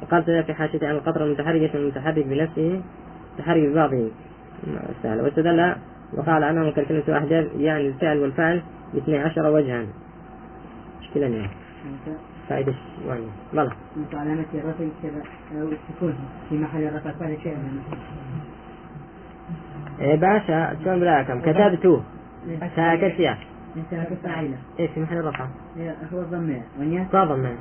وقال 0.02 0.44
في 0.44 0.54
حاشية 0.54 0.90
أن 0.90 0.96
القطر 0.96 1.24
المتحرك 1.24 1.62
اسم 1.62 1.78
المتحرك 1.78 2.26
بنفسه 2.26 2.82
متحرك 3.34 3.68
ببعضه. 3.68 4.08
واستدل 5.04 5.74
وقال 6.12 6.42
أنه 6.44 6.70
كالكلمة 6.70 7.02
واحدة 7.08 7.46
يعني 7.56 7.88
الفعل 7.88 8.18
والفعل 8.18 8.62
باثني 8.94 9.18
عشر 9.18 9.50
وجها. 9.50 9.86
مشكلة 11.08 11.26
يعني 11.26 11.50
فائدة 12.48 12.74
يعني 13.06 13.26
بلى 13.52 13.70
علامة 14.12 14.44
الرفع 14.54 14.84
كذا 15.02 15.22
السكون 15.52 16.14
في 16.48 16.58
محل 16.58 16.82
الرفع 16.82 17.10
فعل 17.12 17.36
شيء 17.42 17.56
إيه 20.00 20.16
باشا 20.16 20.76
شلون 20.84 21.00
براكم 21.00 21.40
كتبت. 21.40 22.02
ساكت 22.76 23.20
يا 23.20 23.38
ساكت 23.90 24.18
فاعلة 24.22 24.58
إيش 24.80 24.90
في 24.90 25.00
محل 25.00 25.16
الرفع؟ 25.16 25.46
هو 26.12 26.20
الضمة. 26.20 26.62
ونيا 26.80 27.06
ضمة. 27.12 27.56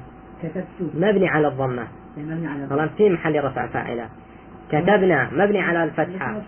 مبني 0.94 1.28
على 1.28 1.48
الضمة. 1.48 1.88
مبني 2.18 2.48
على 2.48 2.68
طبعا 2.68 2.88
في 2.88 3.10
محل 3.10 3.44
رفع 3.44 3.68
فاعلة. 3.68 4.10
كتبنا 4.72 5.30
مبني 5.32 5.62
على 5.62 5.84
الفتحة. 5.84 6.42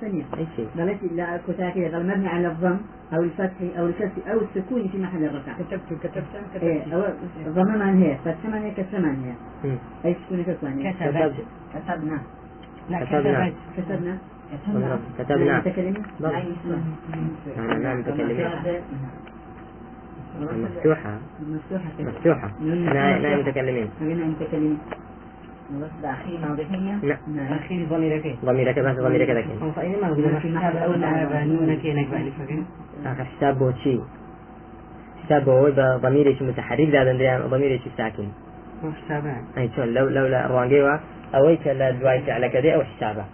كتاب 1.48 1.74
كذا 1.76 1.92
قال 1.92 2.08
مبني 2.08 2.28
على 2.28 2.48
الضم 2.48 2.78
أو 3.14 3.24
الفتح 3.24 3.54
أو 3.78 3.86
الكسر 3.86 4.32
أو 4.32 4.42
السكون 4.42 4.88
في 4.88 4.98
محل 4.98 5.24
الرفع 5.24 5.54
كتبت 5.54 6.00
كتبت 6.04 6.24
كتبت. 6.56 6.94
أو 6.94 7.04
الضم 7.48 7.72
من 7.80 8.04
هي 8.04 8.18
فتح 8.26 8.46
من 8.46 8.54
هي 8.54 8.72
كسر 8.72 9.00
من 9.00 9.36
هي. 9.64 9.78
أي 10.06 10.16
سكون 10.26 10.44
كسر 10.44 10.68
من 10.68 10.86
هي؟ 10.86 10.94
كتبت. 10.94 11.36
كتبنا. 11.74 12.20
لا 12.90 13.06
كتبنا. 13.06 13.52
كتبنا. 13.78 14.18
كتبنا. 15.20 15.58
متكلمين؟ 15.58 16.04
ضم. 16.22 16.32
نعم 17.58 17.82
نعم 17.82 18.00
متكلمين. 18.00 18.48
مفتوحة. 20.40 21.20
مفتوحة. 21.42 21.90
مفتوحة. 22.00 22.52
نعم 22.62 23.22
نعم 23.22 23.40
متكلمين. 23.40 23.90
قلنا 24.00 24.26
متكلمين 24.26 24.78
لا. 27.04 27.18
أخير 27.56 27.86
ضمير 27.86 28.20
كي 28.20 28.36
ضميرك 28.46 28.80
بس 28.80 28.96
ضميرك 28.96 29.30
ذكي 29.30 29.56
هو 29.62 29.72
فإن 29.72 29.92
ما 30.02 30.08
قلنا 30.10 30.40
حساب 30.40 30.76
أو 30.76 30.92
كينك 31.82 32.08
بعد 32.12 32.32
فكين 32.40 32.66
آخر 33.06 33.24
حساب 33.24 33.60
بو 33.60 33.72
شيء 33.84 34.02
حساب 35.26 35.46
بو 35.46 35.70
ضميري 36.04 36.36
شو 36.36 36.46
متحرك 36.46 36.90
ذا 36.90 37.04
دندريان 37.04 37.42
ضميري 37.42 37.78
شو 37.78 37.90
ساكن. 37.98 38.28
هو 38.84 38.92
حسابان 38.92 39.42
أي 39.58 39.70
شلون 39.76 39.94
لو 39.94 40.08
لولا 40.08 40.46
الروانجيوا 40.46 40.98
أويك 41.36 41.68
لا 41.68 41.92
دواي 41.92 42.22
فعلك 42.22 42.56
ذي 42.56 42.76
أو 42.76 42.84
حسابه 42.84 43.26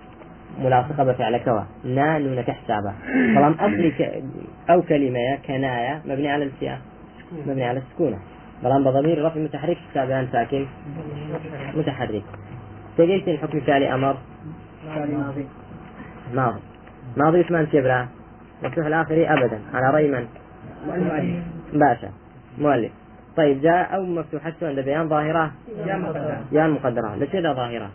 ملاصقة 0.59 1.03
بفعلك 1.03 1.47
وا 1.47 1.63
نا 1.85 2.19
نونك 2.19 2.51
حسابه 2.51 2.93
طبعا 3.35 3.55
أصلي 3.59 3.91
ك... 3.91 4.23
أو 4.69 4.81
كلمة 4.81 5.37
كناية 5.47 6.01
مبني 6.05 6.29
على 6.29 6.43
السياق 6.43 6.79
مبني 7.47 7.63
على 7.63 7.79
السكونة. 7.79 8.17
طبعا 8.63 8.83
بضمير 8.83 9.25
رفع 9.25 9.39
متحرك 9.39 9.77
حسابان 9.91 10.27
ساكن. 10.31 10.65
متحرك. 11.75 12.23
تجيت 12.97 13.27
الحكم 13.27 13.59
فعلي 13.59 13.93
أمر. 13.93 14.17
ماضي 14.87 15.45
ماضي 16.33 16.59
ماضي 17.17 17.45
ما 17.49 17.61
نسيبها 17.61 18.09
مفتوح 18.63 18.85
الآخري 18.85 19.29
أبدا. 19.29 19.59
على 19.73 19.93
رأي 19.93 20.07
من؟ 20.07 20.27
باشا. 21.73 22.09
مؤلف. 22.57 22.91
طيب 23.37 23.61
جاء 23.61 23.95
أو 23.95 24.03
مفتوحة 24.03 24.53
عند 24.61 24.79
بيان 24.79 25.09
ظاهرة؟ 25.09 25.51
يا 25.85 25.95
مقدر 25.97 26.37
يا 26.51 26.65
المقدرة 26.65 27.15
ليش 27.15 27.35
لا 27.35 27.53
ظاهرة؟ 27.53 27.89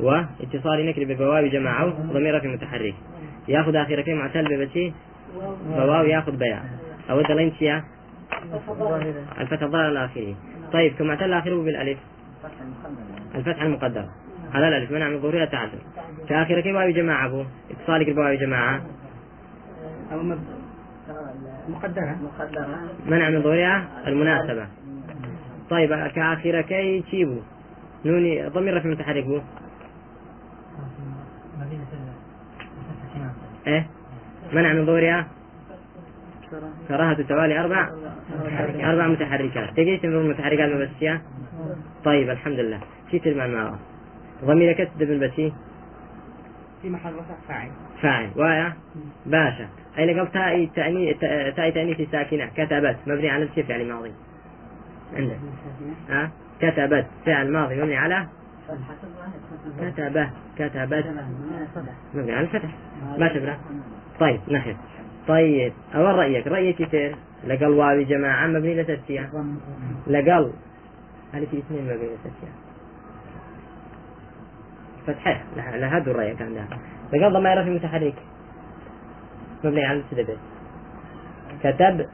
واتصال 0.00 0.86
نكر 0.86 1.04
ببواب 1.04 1.44
جماعة. 1.44 1.86
ضمير 2.12 2.40
في 2.40 2.48
متحرك. 2.48 2.94
ياخذ 3.48 3.76
آخر 3.76 4.02
كلمة 4.02 4.18
معتل 4.18 4.56
ببتي 4.56 4.94
بواو 5.66 6.04
ياخذ 6.04 6.36
بيع 6.36 6.60
أو 7.10 7.20
الدلين 7.20 7.52
شيا 7.58 7.84
الفتح 9.40 9.62
الظاهر 9.62 9.88
الآخري 9.88 10.36
طيب 10.72 10.94
كما 10.94 11.10
اعتل 11.10 11.32
آخره 11.32 11.62
بالألف. 11.62 11.98
الفتح 13.34 13.62
المقدر. 13.62 14.08
على 14.54 14.68
الألف 14.68 14.90
منع 14.90 15.08
من 15.08 15.20
ظهورها 15.20 15.44
تعدل 15.44 15.78
كآخر 16.28 16.60
كلمة 16.60 16.78
واو 16.78 16.90
جماعة؟ 16.90 17.26
أبو. 17.26 17.44
اتصالك 17.70 18.10
بواو 18.10 18.34
جماعة؟ 18.34 18.82
أو. 20.12 20.22
مقدرة. 21.68 22.16
منع 23.06 23.30
من 23.30 23.42
ظهورها؟ 23.42 23.84
المناسبة. 24.06 24.66
طيب 25.70 25.94
كآخر 25.94 26.60
كي 26.60 27.00
تشيبو 27.00 27.40
نوني 28.04 28.48
ضمير 28.48 28.80
في 28.80 28.88
متحرك 28.88 29.24
بو 29.24 29.40
إيه؟ 33.66 33.86
منع 34.52 34.72
من 34.72 34.86
ظهورها؟ 34.86 35.26
كراهة 36.88 37.18
التوالي 37.18 37.60
أربع؟ 37.60 37.90
أربع 38.80 39.06
متحركات. 39.06 39.76
تجيش 39.76 40.04
من 40.04 40.16
المتحركات 40.16 40.70
المبسية 40.70 41.22
طيب 42.04 42.30
الحمد 42.30 42.58
لله. 42.58 42.80
شي 43.10 43.18
تلمان 43.18 43.54
معه؟ 43.54 43.78
ضمير 44.44 44.72
كتب 44.72 44.98
بالبسي 44.98 45.52
في 46.82 46.90
محل 46.90 47.12
رفع 47.12 47.34
فاعل. 47.48 47.70
فاعل. 48.02 48.30
وايا؟ 48.36 48.72
باشا. 49.26 49.68
أين 49.98 50.20
قبل 50.20 50.32
تاء 50.32 50.64
تأني 50.64 51.14
تاء 51.50 51.70
تأنيث 51.70 52.10
ساكنة. 52.10 52.46
كتبت. 52.56 52.96
مبني 53.06 53.30
على 53.30 53.44
الشيء 53.44 53.64
فعل 53.64 53.88
ماضي؟ 53.88 54.12
عندك. 55.16 55.38
ها؟ 56.10 56.30
كتبت. 56.60 57.06
فعل 57.26 57.52
ماضي. 57.52 57.82
مبني 57.82 57.96
على؟ 57.96 58.26
كتبه 59.80 60.30
كتبت. 60.58 61.04
مبني 62.14 62.32
على 62.32 62.46
الفتح. 62.46 62.68
ما 63.18 63.34
شبره 63.34 63.58
طيب 64.20 64.40
نحن 64.48 64.76
طيب 65.28 65.72
أول 65.94 66.14
رأيك 66.14 66.46
رأيك 66.46 66.82
كثير 66.82 67.16
لقل 67.46 67.68
واو 67.68 68.02
جماعة 68.02 68.46
مبني 68.46 68.82
لتسيا 68.82 69.30
لقل. 70.06 70.52
هل 71.32 71.46
في 71.46 71.58
اثنين 71.58 71.84
مبني 71.84 72.08
لتسيا 72.14 72.52
فتحة. 75.06 75.42
لهذا 75.56 76.10
الرأي 76.10 76.34
كان 76.34 76.54
ده. 76.54 76.64
لقل 77.12 77.32
ضمائر 77.32 77.64
في 77.64 77.70
متحرك. 77.70 78.14
مبني 79.64 79.84
على 79.84 79.98
السدبت 79.98 80.38
كتبت 81.62 82.08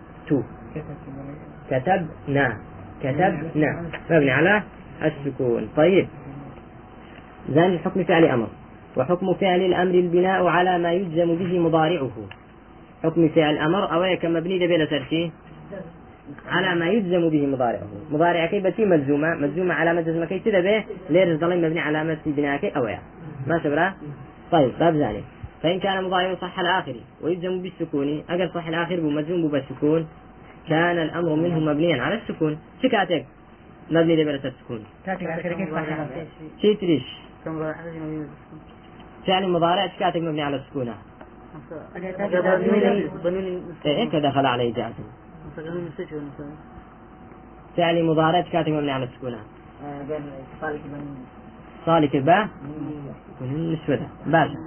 كتبنا 1.70 2.58
كتبنا 3.00 3.90
مبني 4.10 4.30
على 4.30 4.62
السكون. 5.02 5.68
طيب. 5.76 6.08
ذان 7.50 7.72
الحكم 7.72 8.04
فعل 8.04 8.24
أمر. 8.24 8.48
وحكم 8.96 9.34
فعل 9.34 9.60
الأمر 9.60 9.94
البناء 9.94 10.46
على 10.46 10.78
ما 10.78 10.92
يجزم 10.92 11.34
به 11.34 11.58
مضارعه. 11.58 12.10
حكم 13.02 13.28
فعل 13.28 13.58
أمر 13.58 13.92
أو 13.92 14.16
كما 14.16 14.40
مبني 14.40 14.58
ده 14.58 14.66
بلا 14.66 14.84
ترتي؟ 14.84 15.32
على 16.48 16.80
ما 16.80 16.88
يجزم 16.88 17.28
به 17.28 17.46
مضارعه. 17.46 17.88
مضارع 18.10 18.46
كي 18.46 18.60
بتي 18.60 18.84
ملزومة. 18.84 19.34
ملزومة 19.34 19.74
علامة 19.74 20.00
جزمة 20.00 20.26
كي 20.26 20.38
تدا 20.38 20.60
به 20.60 20.84
ليرز 21.10 21.40
ضلين 21.40 21.64
مبني 21.64 21.80
علامة 21.80 22.18
بناء 22.26 22.60
كي 22.60 22.68
أو 22.68 22.86
يا. 22.86 22.98
ما 23.46 23.58
شبرا؟ 23.64 23.94
طيب 24.52 24.72
باب 24.80 24.96
ذلك 24.96 25.24
فإن 25.62 25.80
كان 25.80 26.04
مضارع 26.04 26.34
صح 26.34 26.60
الآخر 26.60 26.94
ويجزم 27.22 27.62
بالسكون 27.62 28.22
أقل 28.30 28.50
صح 28.54 28.66
الآخر 28.66 29.00
بمجزوم 29.00 29.48
بالسكون 29.48 30.06
كان 30.68 30.98
الأمر 30.98 31.34
منه 31.34 31.58
مبنيا 31.58 32.02
على 32.02 32.14
السكون. 32.14 32.58
شكاتك 32.82 33.26
مبني 33.90 34.16
ده 34.16 34.24
بلا 34.24 34.34
السكون. 34.34 34.84
كيف 35.06 36.28
شي 36.60 36.74
تريش. 36.74 37.02
كم 37.44 37.58
راح؟ 37.58 37.76
فعل 39.26 39.48
مضارع 39.48 39.86
كاتب 39.86 40.22
مبني 40.22 40.42
على 40.42 40.56
السكون؟ 40.56 40.88
إيه 40.88 41.09
كدخل 44.12 44.46
عليه 44.46 44.74
جاء 44.74 44.92
فعل 47.76 48.04
مضارع 48.04 48.40
كاتب 48.40 48.72
مبني 48.72 48.90
على 48.90 49.04
السكون 49.04 49.36
صالك 51.86 52.16
الباء 52.16 52.48
النسبة 53.40 54.00
باشا 54.26 54.58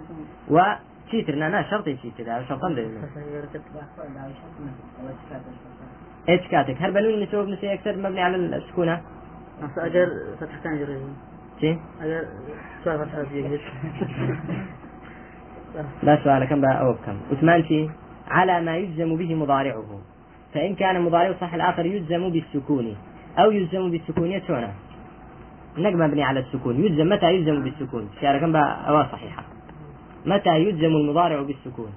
و 0.49 0.61
تيتر 1.11 1.33
أنا 1.33 1.69
شرطي 1.69 1.95
تيتر 1.95 2.23
هذا 2.23 2.45
شرطا 2.49 2.75
إيش 6.29 6.41
كاتك 6.51 6.75
هل 6.79 6.91
بنون 6.91 7.23
نسوي 7.23 7.45
بنسي 7.45 7.73
أكثر 7.73 7.97
مبني 7.97 8.21
على 8.21 8.35
السكونة؟ 8.35 9.01
أجر 9.77 10.09
فتح 10.39 10.59
كان 10.63 10.77
جري 10.79 10.99
شي؟ 11.61 11.77
أجر 12.01 12.27
سؤال 12.83 12.99
فتح 12.99 13.31
زيجش 13.33 13.61
لا 16.03 16.23
سؤال 16.23 16.45
كم 16.45 16.61
بقى؟ 16.61 16.81
أو 16.81 16.93
كم؟ 17.05 17.17
وثمانتي 17.31 17.89
على 18.27 18.61
ما 18.61 18.77
يجزم 18.77 19.15
به 19.15 19.35
مضارعه. 19.35 19.99
فإن 20.53 20.75
كان 20.75 21.01
مضارعه 21.01 21.35
صح 21.41 21.53
الآخر 21.53 21.85
يجزم 21.85 22.29
بالسكون. 22.29 22.95
أو 23.37 23.51
يلزم 23.51 23.91
بالسكون 23.91 24.41
شونه 24.47 24.73
نق 25.77 25.93
مبني 25.93 26.23
على 26.23 26.39
السكون. 26.39 26.83
يلزم 26.83 27.09
متى 27.09 27.33
يلزم 27.33 27.63
بالسكون؟ 27.63 28.09
شعر 28.21 28.39
كم 28.39 28.51
بقى؟ 28.51 28.89
أو 28.89 29.03
صحيحة. 29.03 29.43
متى 30.25 30.49
يلزم 30.49 30.85
المضارع 30.85 31.41
بالسكون؟ 31.41 31.91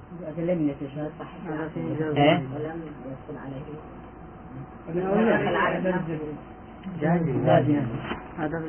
إيه؟ 2.17 2.43
ولم 4.89 5.29
يدخل 5.29 5.55
عليه 5.55 5.81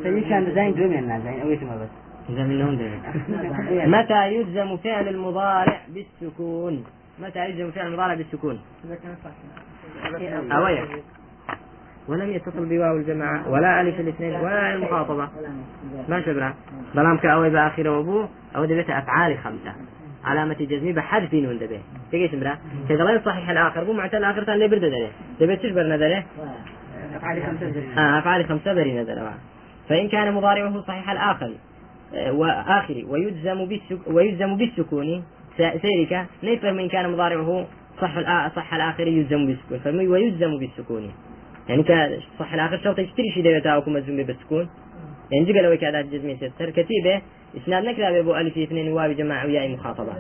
فإن 0.04 0.22
كان 0.30 0.54
زين 0.56 0.74
دوم 0.76 0.91
يعني 0.91 1.24
زين 1.24 1.41
أو 1.41 1.50
يسمى 1.52 1.70
بس. 1.70 2.07
منهم. 2.30 2.80
متى 3.96 4.34
يلزم 4.34 4.78
فعل 4.78 5.08
المضارع 5.08 5.82
بالسكون؟ 5.88 6.84
متى 7.20 7.40
يلزم 7.40 7.72
فعل 7.72 7.88
المضارع 7.88 8.13
بالسكون؟ 8.13 8.60
أويا. 10.52 10.86
ولم 12.08 12.32
يتصل 12.32 12.66
بواو 12.66 12.98
الجماعة 12.98 13.50
ولا 13.50 13.82
ألف 13.82 14.00
الاثنين 14.00 14.36
ولا 14.36 14.74
المخاطبة. 14.74 15.30
ما 16.10 16.22
شبرا. 16.22 16.54
بلام 16.96 17.18
كأوي 17.18 17.50
بآخر 17.50 17.90
وأبوه 17.90 18.30
أو 18.56 18.66
دبت 18.66 18.90
أفعال 18.90 19.38
خمسة. 19.38 19.76
علامة 20.24 20.56
جزمي 20.60 20.94
بحذف 20.94 21.34
نون 21.34 21.60
دبي. 21.60 21.80
تيجي 22.12 22.28
سمرا 22.28 22.58
كذا 22.90 23.04
لا 23.04 23.12
يصحح 23.12 23.50
الآخر. 23.50 23.84
بو 23.84 23.94
معتل 23.94 24.18
الآخر 24.18 24.44
تان 24.44 24.60
لي 24.60 24.68
برد 24.68 24.82
دله 24.82 25.12
دبي 25.40 25.56
تشبر 25.56 25.84
ندله 25.84 26.24
أفعال 27.16 27.44
خمسة 27.44 27.84
آه 27.98 28.20
أفعال 28.20 28.46
خمسة 28.46 28.74
بري 28.74 29.02
ندله 29.02 29.34
فإن 29.90 30.10
كان 30.10 30.34
مضارعه 30.34 30.82
صحيح 30.82 31.10
الآخر 31.10 31.52
آه، 32.15 32.32
وآخر 32.32 33.04
ويجزم 33.08 33.65
بالسك 33.65 34.08
ويجزم 34.08 34.58
بالسكون. 34.58 35.24
سيرك 35.58 36.26
نيفر 36.43 36.72
من 36.72 36.89
كان 36.89 37.12
مضارعه 37.12 37.67
صح 38.02 38.15
الآ- 38.15 38.56
صح 38.56 38.74
الآخر 38.74 39.08
يلزم 39.08 39.46
بالسكون. 39.46 40.08
ويجزم 40.08 40.58
بالسكون. 40.58 41.12
يعني 41.70 41.84
صح 42.39 42.54
الآخر 42.54 42.78
شرط 42.84 43.00
يشتري 43.00 43.32
شي 43.32 43.41
دبي 43.41 43.62
تاوكم 43.62 43.93
مجزوم 43.93 44.17
بالسكون. 44.24 44.70
يعني 45.32 45.46
جي 45.46 45.54
قالوا 45.54 45.76
كذا 45.76 46.02
جزمي 46.02 46.36
ستر 46.36 46.70
كتيبة 46.70 47.22
إسناد 47.58 47.86
نكرة 47.86 48.10
بأبو 48.12 48.36
ألف 48.36 48.58
اثنين 48.58 48.91
واو 48.91 49.12
جماعة 49.12 49.46
وياء 49.46 49.70
مخاطبة. 49.70 50.13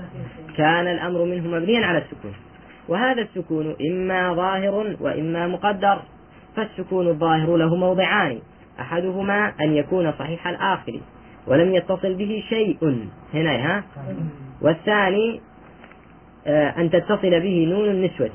كان 0.57 0.87
الأمر 0.87 1.23
منه 1.23 1.47
مبنيا 1.47 1.85
على 1.85 1.97
السكون. 1.97 2.33
وهذا 2.87 3.21
السكون 3.21 3.75
إما 3.91 4.33
ظاهر 4.33 4.95
وإما 5.01 5.47
مقدر. 5.47 6.01
فالسكون 6.55 7.07
الظاهر 7.07 7.57
له 7.57 7.75
موضعان. 7.75 8.39
أحدهما 8.79 9.53
أن 9.61 9.75
يكون 9.75 10.11
صحيح 10.11 10.47
الآخر. 10.47 10.99
ولم 11.47 11.75
يتصل 11.75 12.13
به 12.13 12.43
شيء. 12.49 12.77
هنا 13.33 13.51
ها؟ 13.51 13.83
والثاني 14.61 15.41
آه، 16.47 16.69
أن 16.69 16.89
تتصل 16.89 17.39
به 17.39 17.67
نون 17.69 17.89
النسوة. 17.89 18.31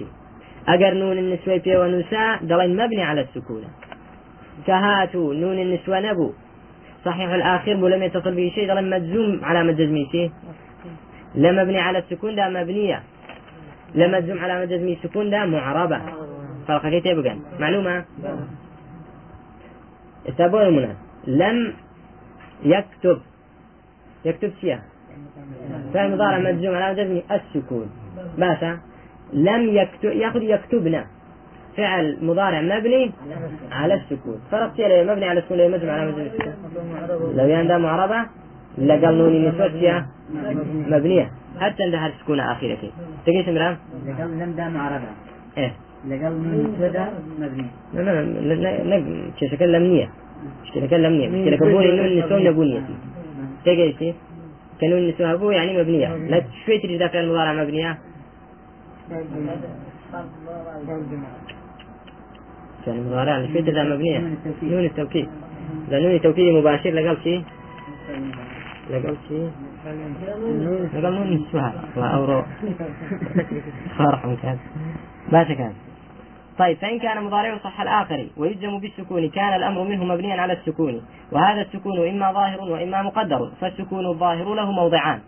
أجر 0.69 0.95
نون 0.95 1.19
النسوة 1.19 1.59
في 1.59 1.77
ونساء 1.77 2.45
دلين 2.45 2.77
مبني 2.77 3.03
على 3.03 3.21
السكون 3.21 3.65
كهاتوا 4.67 5.35
نون 5.35 5.59
النسوة 5.59 6.01
نبو. 6.01 6.33
صحيح 7.05 7.31
الآخر 7.31 7.85
ولم 7.85 8.03
يتصل 8.03 8.35
به 8.35 8.53
شيء 8.55 8.69
دلين 8.69 8.91
مجزوم 8.91 9.45
على 9.45 9.65
مجزميته 9.65 10.31
لا 11.35 11.53
مبني 11.53 11.79
على 11.79 11.99
السكون 11.99 12.35
ده 12.37 12.49
مبنية. 12.49 13.03
لا 13.95 14.07
مجزوم 14.07 14.39
على 14.39 14.67
مجزمي 14.67 14.93
السكون 14.93 15.31
ده 15.31 15.45
معربة. 15.47 16.01
فرق 16.69 16.99
كيف 17.03 17.19
معلومة؟ 17.61 18.05
التابعون 20.29 20.67
المنى 20.67 20.95
لم 21.27 21.75
يكتب 22.65 23.19
يكتب 24.25 24.53
سيا 24.61 24.83
فعل 25.95 26.13
مضارع 26.13 26.39
مجزوم 26.39 26.75
على 26.75 27.05
جزم 27.05 27.21
السكون 27.31 27.91
باشا 28.39 28.79
لم 29.33 29.69
يكتب 29.69 30.05
ياخذ 30.05 30.43
يكتبنا 30.43 31.07
فعل 31.77 32.19
مضارع 32.23 32.61
مبني 32.61 33.13
على 33.73 33.95
السكون 33.95 34.41
فرق 34.51 34.77
سيا 34.77 35.05
مبني 35.05 35.25
على 35.25 35.41
السكون 35.41 35.71
مجزوم 35.71 35.91
على 35.91 36.07
مجزوم 36.07 36.27
السكون 36.27 36.55
لو 37.37 37.47
يندى 37.47 37.79
معربة 37.79 38.27
لقال 38.79 39.19
نون 39.19 39.29
النسوة 39.29 39.69
سيا 39.69 40.07
مبنية 40.89 41.31
حتى 41.61 41.83
عندها 41.83 42.07
السكون 42.07 42.41
آخرة 42.41 42.75
كي 42.75 42.93
تقيس 43.27 43.49
مرام 43.49 43.77
لقل 44.07 44.39
لم 44.39 44.53
دام 44.57 44.77
عربة 44.77 45.09
إيه 45.59 45.73
لقل 46.09 46.33
من 46.33 46.75
سودا 46.79 47.09
مبني 47.39 47.67
لا 47.95 48.01
لا 48.01 48.55
لا 48.55 48.83
لا 48.83 49.31
شكل 49.41 49.73
لمنية 50.77 51.29
مشكلة. 51.29 51.57
كبوني 51.57 51.97
نون 51.97 52.07
النسوة 52.07 52.39
نبونية 52.39 52.85
تقيسي 53.65 54.15
كانوا 54.81 54.99
النسوة 54.99 55.33
هبو 55.33 55.51
يعني 55.51 55.79
مبنية. 55.79 56.17
لا 56.17 56.43
شوي 56.67 56.79
تريد 56.79 56.99
دافع 56.99 57.21
المضارع 57.21 57.53
مبنية. 57.53 57.99
كان 62.87 62.97
المضارع 62.99 63.37
اللي 63.37 63.49
شوي 63.53 63.63
تريد 63.63 63.79
مبنية. 63.79 64.19
نون 64.63 64.85
التوكيد. 64.85 65.29
نون 65.91 66.15
التوكيد 66.15 66.55
مباشر 66.55 66.91
لقال 66.91 67.17
شيء 67.23 67.43
لقال 68.91 69.17
شيء 69.29 69.51
لقال 70.95 71.15
نون 71.15 71.23
النسوة 71.23 71.73
لا 71.97 72.07
أورو 72.07 72.43
فرح 73.99 74.35
كان 74.43 74.59
باشا 75.33 75.55
كان 75.55 75.73
طيب 76.59 76.77
فإن 76.77 76.99
كان 76.99 77.25
مضارعه 77.25 77.59
صح 77.59 77.81
الآخر 77.81 78.27
ويجزم 78.37 78.79
بالسكون 78.79 79.29
كان 79.31 79.55
الأمر 79.55 79.83
منه 79.83 80.05
مبنيا 80.05 80.41
على 80.41 80.53
السكون. 80.53 81.03
وهذا 81.33 81.61
السكون 81.61 82.09
إما 82.09 82.33
ظاهر 82.33 82.61
وإما 82.61 83.03
مقدر 83.03 83.53
فالسكون 83.61 84.07
الظاهر 84.07 84.55
له 84.55 84.73
موضعان. 84.73 85.21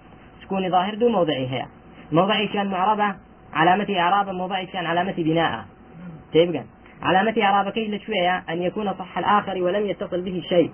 سكون 0.42 0.70
ظاهر 0.70 0.94
دون 0.94 1.12
موضعه 1.12 1.34
هي. 1.34 1.66
موضعي 2.12 2.48
كان 2.48 2.66
معربة 2.70 3.14
علامة 3.52 3.87
إعرابا 3.98 4.32
موضعي 4.32 4.66
كان 4.66 4.87
علامة 4.87 5.14
بناء. 5.18 5.64
تبقى 6.32 6.64
علامة 7.02 7.34
إعرابة 7.42 7.70
كي 7.70 7.98
شوية 7.98 8.37
أن 8.50 8.62
يكون 8.62 8.94
صح 8.94 9.18
الآخر 9.18 9.62
ولم 9.62 9.87
يتصل 9.87 10.20
به 10.20 10.42
شيء. 10.48 10.70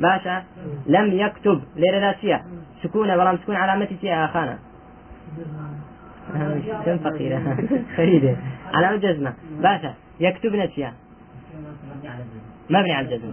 باشا؟ 0.00 0.44
لم 0.86 1.12
يكتب 1.12 1.62
لرلاسية 1.76 2.44
سكون 2.82 3.10
ولم 3.10 3.38
سكون 3.42 3.56
علامة 3.56 3.88
سيا 4.00 4.26
خانة 4.26 4.58
كم 6.86 6.98
فقيرة. 6.98 7.56
فريدة 7.96 8.36
علامة 8.74 8.96
جزمة. 8.96 9.34
باشا 9.60 9.94
يكتب 10.20 10.54
نسيا 10.56 10.92
مبني 12.70 12.92
على 12.92 13.06
الجزم 13.06 13.32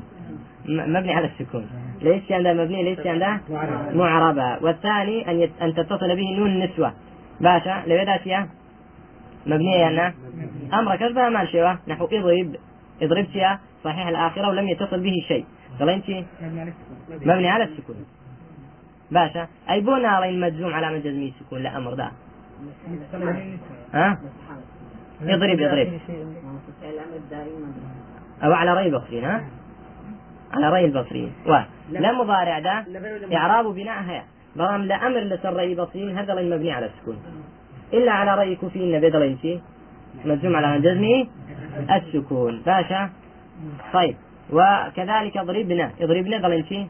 م- 0.66 0.94
مبني 0.94 1.14
على 1.16 1.28
السكون. 1.28 1.68
ليس 2.02 2.32
عندها 2.32 2.54
مبني 2.54 2.84
ليس 2.84 3.08
عندها 3.08 3.42
معربة. 3.94 4.64
والثاني 4.64 5.32
أن 5.32 5.40
يت... 5.40 5.52
أن 5.62 5.74
تتصل 5.74 6.16
به 6.16 6.36
نون 6.38 6.50
النسوة 6.50 6.94
باشا 7.42 7.84
لو 7.88 7.96
يدا 7.96 8.18
سيا 8.24 8.48
مبنية 9.46 9.76
يعني 9.76 10.14
أمر 10.74 10.96
كذبها 10.96 11.30
ما 11.30 11.46
شيء 11.46 11.76
نحو 11.88 12.06
اضرب. 12.06 12.56
اضرب 13.02 13.26
سيا 13.34 13.60
صحيح 13.84 14.08
الآخرة 14.08 14.50
ولم 14.50 14.68
يتصل 14.68 15.00
به 15.00 15.14
شيء. 15.28 15.46
قال 15.80 15.90
أنت 15.90 16.06
مبني 17.26 17.50
على 17.50 17.64
السكون. 17.64 17.96
باشا 19.12 19.48
أي 19.70 19.82
بونا 19.82 20.08
على 20.08 20.30
المجزوم 20.30 20.74
على 20.74 20.98
مجزمي 20.98 21.28
السكون 21.28 21.64
لا 21.64 21.78
أمر 21.78 21.94
ده. 21.94 22.12
ها؟ 23.94 24.20
الأمر 26.84 27.18
دائما 27.32 27.74
أو 28.44 28.54
على 28.54 28.74
رأي 28.74 28.88
البصريين 28.88 29.24
ها؟ 29.26 29.44
على 30.54 30.70
رأي 30.70 30.86
البصريين 30.86 31.32
و 31.48 31.60
لا. 31.90 32.12
مضارع 32.12 32.60
ده. 32.60 32.86
إعراب 33.34 33.66
بناء 33.66 34.04
هي 34.04 34.22
برام 34.56 34.82
لا 34.82 35.08
أمر 35.08 35.20
لسر 35.20 35.54
رأي 35.54 35.74
البصريين 35.74 36.18
هذا 36.18 36.36
لين 36.36 36.56
مبني 36.56 36.72
على 36.72 36.86
السكون. 36.86 37.18
إلا 37.94 38.12
على 38.12 38.36
رأي 38.36 38.56
كوفيين 38.56 39.02
بدل 39.02 39.24
انتي 39.24 39.62
مجزوم 40.26 40.56
على 40.56 40.82
جزمه 40.82 41.28
السكون. 41.96 42.62
باشا. 42.66 43.10
طيب. 43.94 44.16
وكذلك 44.52 45.38
اضربنا. 45.38 45.92
اضربنا 46.02 46.56
انتي 46.56 46.88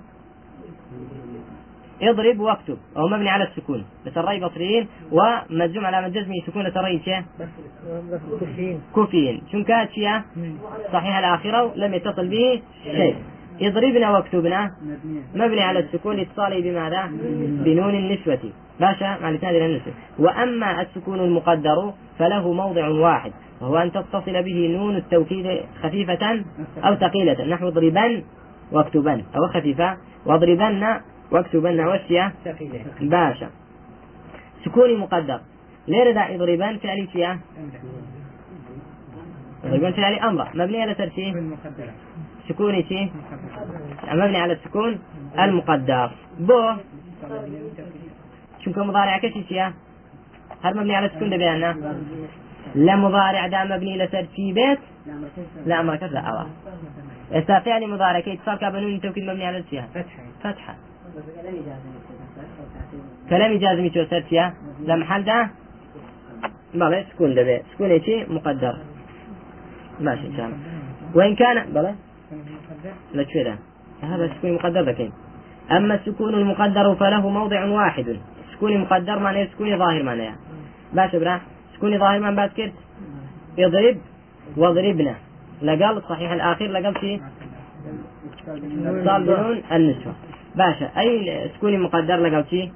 اضرب 2.01 2.39
واكتب. 2.39 2.77
أو 2.97 3.07
مبني 3.07 3.29
على 3.29 3.43
السكون. 3.43 3.85
لسري 4.05 4.39
بصريين 4.39 4.87
ومجزوم 5.11 5.85
على 5.85 6.09
جزمه 6.09 6.35
سكون 6.47 6.63
لسري 6.63 7.23
كوفيين. 8.93 9.41
شن 9.51 9.63
كانت 9.63 9.91
فيها 9.91 10.25
صحيح 10.93 11.17
الآخرة 11.17 11.71
لم 11.75 11.93
يتصل 11.93 12.27
به 12.27 12.61
شيء. 12.83 13.15
اضربنا 13.61 14.11
واكتبنا. 14.11 14.71
مبني 15.35 15.61
على 15.61 15.79
السكون. 15.79 16.15
لاتصاله 16.15 16.61
بماذا؟ 16.61 17.05
بنون 17.65 17.95
النسوة. 17.95 18.39
باشا 18.79 19.17
مع 19.21 19.29
الإسناد 19.29 19.55
إلى 19.55 19.65
النسوة. 19.65 19.93
وأما 20.19 20.81
السكون 20.81 21.19
المقدر 21.19 21.93
فله 22.19 22.53
موضع 22.53 22.87
واحد 22.87 23.31
وهو 23.61 23.77
أن 23.77 23.91
تتصل 23.91 24.43
به 24.43 24.77
نون 24.77 24.95
التوكيد 24.95 25.59
خفيفة 25.83 26.43
أو 26.83 26.95
ثقيلة. 26.95 27.45
نحو 27.45 27.67
اضربن 27.67 28.23
واكتبن 28.71 29.23
أو 29.35 29.47
خفيفة. 29.47 29.97
واضربن 30.25 30.83
واكتبن 31.31 31.79
وشيا 31.79 32.31
باشا. 33.01 33.49
سكوني 34.65 34.95
مقدر. 34.95 35.39
ليه 35.87 36.11
دا 36.11 36.35
اضربن 36.35 36.77
فعلي 36.77 37.07
شيا 37.13 37.39
اضربن 39.63 39.91
فعلي 39.91 40.17
أمر. 40.17 40.47
مبني 40.53 40.81
على 40.81 40.93
ترتيب؟ 40.93 41.55
سكوني 42.49 42.83
شي؟ 42.83 43.09
مبني 44.11 44.37
على 44.37 44.53
السكون 44.53 44.99
المقدر. 45.39 46.11
بو. 46.39 46.73
شنكو 48.65 48.83
مضارع 48.83 49.17
كشي 49.17 49.43
شيا 49.49 49.73
هل 50.63 50.77
مبني 50.77 50.95
على 50.95 51.05
السكون 51.05 51.29
ده 51.29 51.37
بيانا؟ 51.37 51.95
لا 52.75 52.95
مضارع 52.95 53.47
دا 53.47 53.63
مبني 53.63 53.97
بيت 54.53 54.79
لا 55.65 55.81
مركز 55.81 56.13
لا 56.13 56.19
أوا 56.19 56.49
فعل 57.59 57.89
مضارع 57.89 58.19
كي 58.19 58.33
اتصال 58.33 58.57
كابنون 58.57 59.01
توكيد 59.01 59.23
مبني 59.23 59.45
على 59.45 59.57
السيا 59.57 59.87
فتحة 59.93 60.23
فتحة. 60.43 60.75
كلام 63.29 63.57
جازمي 63.57 63.89
تو 63.89 64.05
سرتيا 64.09 64.53
لمحل 64.87 65.23
ده 65.23 65.49
بلى 66.73 67.05
سكون 67.13 67.35
ده 67.35 67.43
بيه 67.43 67.61
سكون 67.73 67.89
ايشي 67.91 68.25
مقدر. 68.25 68.75
ماشي 69.99 70.27
إن 70.27 70.35
شاء 70.37 70.45
الله. 70.45 70.57
وإن 71.15 71.35
كان 71.35 71.57
بلى 71.73 71.95
لا 73.13 73.23
ده 73.43 73.57
هذا 74.01 74.33
سكون 74.37 74.53
مقدر 74.53 74.83
ده 74.83 74.91
كين 74.91 75.11
أما 75.71 75.95
السكون 75.95 76.33
المقدر 76.33 76.95
فله 76.95 77.29
موضع 77.29 77.65
واحد. 77.65 78.17
سكون 78.53 78.77
مقدر 78.77 79.19
معناه 79.19 79.47
سكون 79.53 79.77
ظاهر 79.77 80.03
معناه. 80.03 80.35
باش 80.93 81.15
برا. 81.15 81.41
سكون 81.75 81.99
ظاهر 81.99 82.19
من 82.19 82.35
بعد 82.35 82.49
كده 82.57 82.71
يضرب 83.57 83.97
واضربنا. 84.57 85.15
لقال 85.61 86.03
صحيح 86.09 86.31
الاخير 86.31 86.71
لقال 86.71 87.19
اتصال 88.45 89.23
بنون 89.25 89.61
النسوة. 89.71 90.13
باشا 90.57 90.91
أي 90.97 91.49
سكون 91.55 91.79
مقدر 91.79 92.15
لقال 92.15 92.45
شيء 92.49 92.71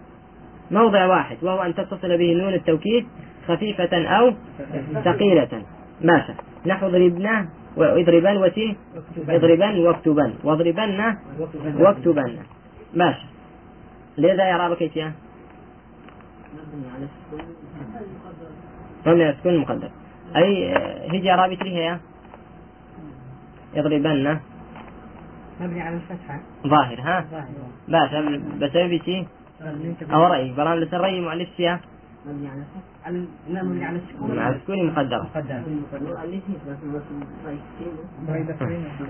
موضع 0.72 1.06
واحد 1.06 1.38
وهو 1.42 1.62
أن 1.62 1.76
تتصل 1.76 2.18
به 2.18 2.34
نون 2.34 2.54
التوكيد 2.54 3.08
خفيفة 3.48 4.06
أو 4.06 4.34
ثقيلة. 5.04 5.64
ماشا 6.02 6.34
نحو 6.66 6.90
ضربنا 6.90 7.50
واضربن 7.78 8.38
وتي 8.38 8.76
اضربن 9.30 9.80
واكتبن 9.80 10.34
واضربن 10.44 11.16
واكتبن. 11.80 12.38
ماشا 12.94 13.28
لذا 14.18 14.50
يا 14.50 14.58
رابك 14.58 14.98
يا؟ 14.98 15.14
مبني 19.06 19.24
على 19.24 19.30
السكون 19.30 19.54
المقدر 19.54 19.90
أي 20.36 20.74
هجي 21.10 21.32
رابط 21.32 21.64
لي 21.64 21.76
هي 21.76 22.00
يضربن 23.76 24.40
مبني 25.62 25.82
على 25.82 25.96
الفتحة 25.96 26.40
ظاهر 26.68 27.00
ها؟ 27.02 27.26
ظاهر. 27.32 27.48
باشا 27.88 28.42
بسبب 28.62 29.02
شيء 29.06 29.28
أو 30.14 30.24
رأي 30.24 30.54
برام 30.54 30.78
لسري 30.80 31.22
مؤلف 31.22 31.50
فيها 31.58 31.80
مبني 32.26 32.48
على 32.48 32.60
الفتحة 32.60 33.06
على- 33.06 33.54
لا 33.54 33.64
مبني 33.64 33.86
على 33.86 33.98
السكون. 33.98 34.36
مع 34.36 34.50
السكون 34.50 34.88
مقدرة 34.88 35.24
مقدر 35.24 35.62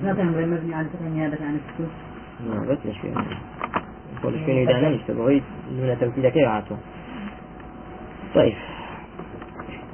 لا 0.04 0.14
مبني 0.14 0.74
على 0.76 0.86
الفتح 0.88 1.02
نيابة 1.02 1.38
عن 1.46 1.56
السكون 1.60 1.90
بس 2.68 2.78
مش 2.86 2.98
فيها 3.02 3.26
يقول 4.20 4.34
السكون 4.34 4.56
إذا 4.58 4.90
نمت 4.90 5.00
تبغيت 5.08 5.44
دون 5.72 6.00
توكيد 6.00 6.28
كيف 6.28 6.48
عاتوا 6.48 6.78
طيب. 8.36 8.54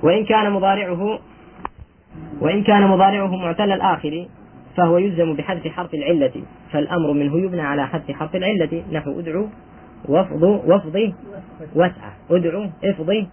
وإن 0.03 0.25
كان 0.25 0.51
مضارعه 0.51 1.19
وإن 2.41 2.63
كان 2.63 2.87
مضارعه 2.87 3.35
معتل 3.35 3.71
الآخر 3.71 4.27
فهو 4.77 4.97
يلزم 4.97 5.33
بحذف 5.33 5.67
حرف 5.67 5.93
العلة. 5.93 6.43
فالأمر 6.71 7.11
منه 7.11 7.37
يبنى 7.37 7.61
على 7.61 7.87
حذف 7.87 8.11
حرف 8.11 8.35
العلة. 8.35 8.83
نحو 8.91 9.19
ادعو 9.19 9.47
وافض 10.05 10.43
وافضي 10.43 11.13
وسعة. 11.75 12.13
ادعو 12.31 12.65
افضي 12.83 13.27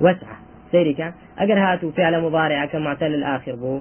وسعة. 0.00 0.36
سيرك 0.72 1.14
أجر 1.38 1.58
هاتوا 1.58 1.90
فعل 1.90 2.22
مضارع 2.22 2.66
كمعتل 2.66 3.14
الآخر 3.14 3.54
بو. 3.54 3.80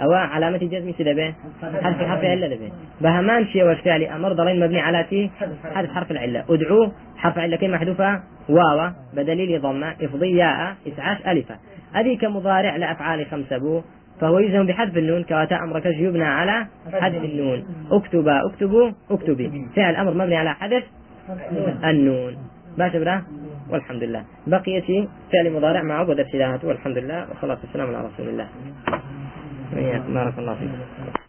أو 0.00 0.12
علامة 0.12 0.58
جزم 0.58 0.92
سدبه 0.92 1.34
حرف 1.62 1.96
حرف 1.96 2.24
علة 2.24 2.46
دبه 2.46 2.70
بهمان 3.00 3.46
شيء 3.46 3.64
والفعل 3.64 4.02
أمر 4.02 4.32
ضلين 4.32 4.60
مبني 4.60 4.80
على 4.80 5.06
تي 5.10 5.30
حذف 5.74 5.90
حرف 5.90 6.10
العلة. 6.10 6.44
ادعو 6.48 6.90
حرف 7.16 7.38
علة 7.38 7.56
كي 7.56 7.68
محذوفة. 7.68 8.20
واو. 8.48 8.90
بدليل 9.16 9.60
ضمة. 9.60 9.94
افضي 10.02 10.36
ياء 10.36 10.74
اسعاش 10.88 11.18
ألفة. 11.26 11.56
هذه 11.92 12.18
كمضارع 12.18 12.76
لأفعال 12.76 13.26
خمسة 13.26 13.58
بو. 13.58 13.82
فهو 14.20 14.38
يلزم 14.38 14.66
بحذف 14.66 14.96
النون 14.96 15.22
كواتا 15.22 15.56
أمرك 15.56 15.86
يبنى 15.86 16.24
على 16.24 16.66
حذف 16.92 17.24
النون. 17.24 17.64
اكتبا 17.90 18.46
اكتبوا 18.46 18.90
اكتبي 19.10 19.68
فعل 19.76 19.96
أمر 19.96 20.14
مبني 20.14 20.36
على 20.36 20.54
حذف 20.54 20.84
النون. 21.84 22.36
باشا 22.78 22.98
برا. 22.98 23.22
والحمد 23.70 24.02
لله 24.02 24.24
بقيتي 24.46 25.08
فعل 25.32 25.52
مضارع 25.52 25.82
مع 25.82 25.94
عقد 25.94 26.20
ابتداءات. 26.20 26.64
والحمد 26.64 26.98
لله 26.98 27.28
والصلاة 27.28 27.58
والسلام 27.64 27.94
على 27.94 28.06
رسول 28.06 28.28
الله. 28.28 28.48
بارك 30.08 30.38
الله 30.38 30.54
فيكم. 30.54 31.23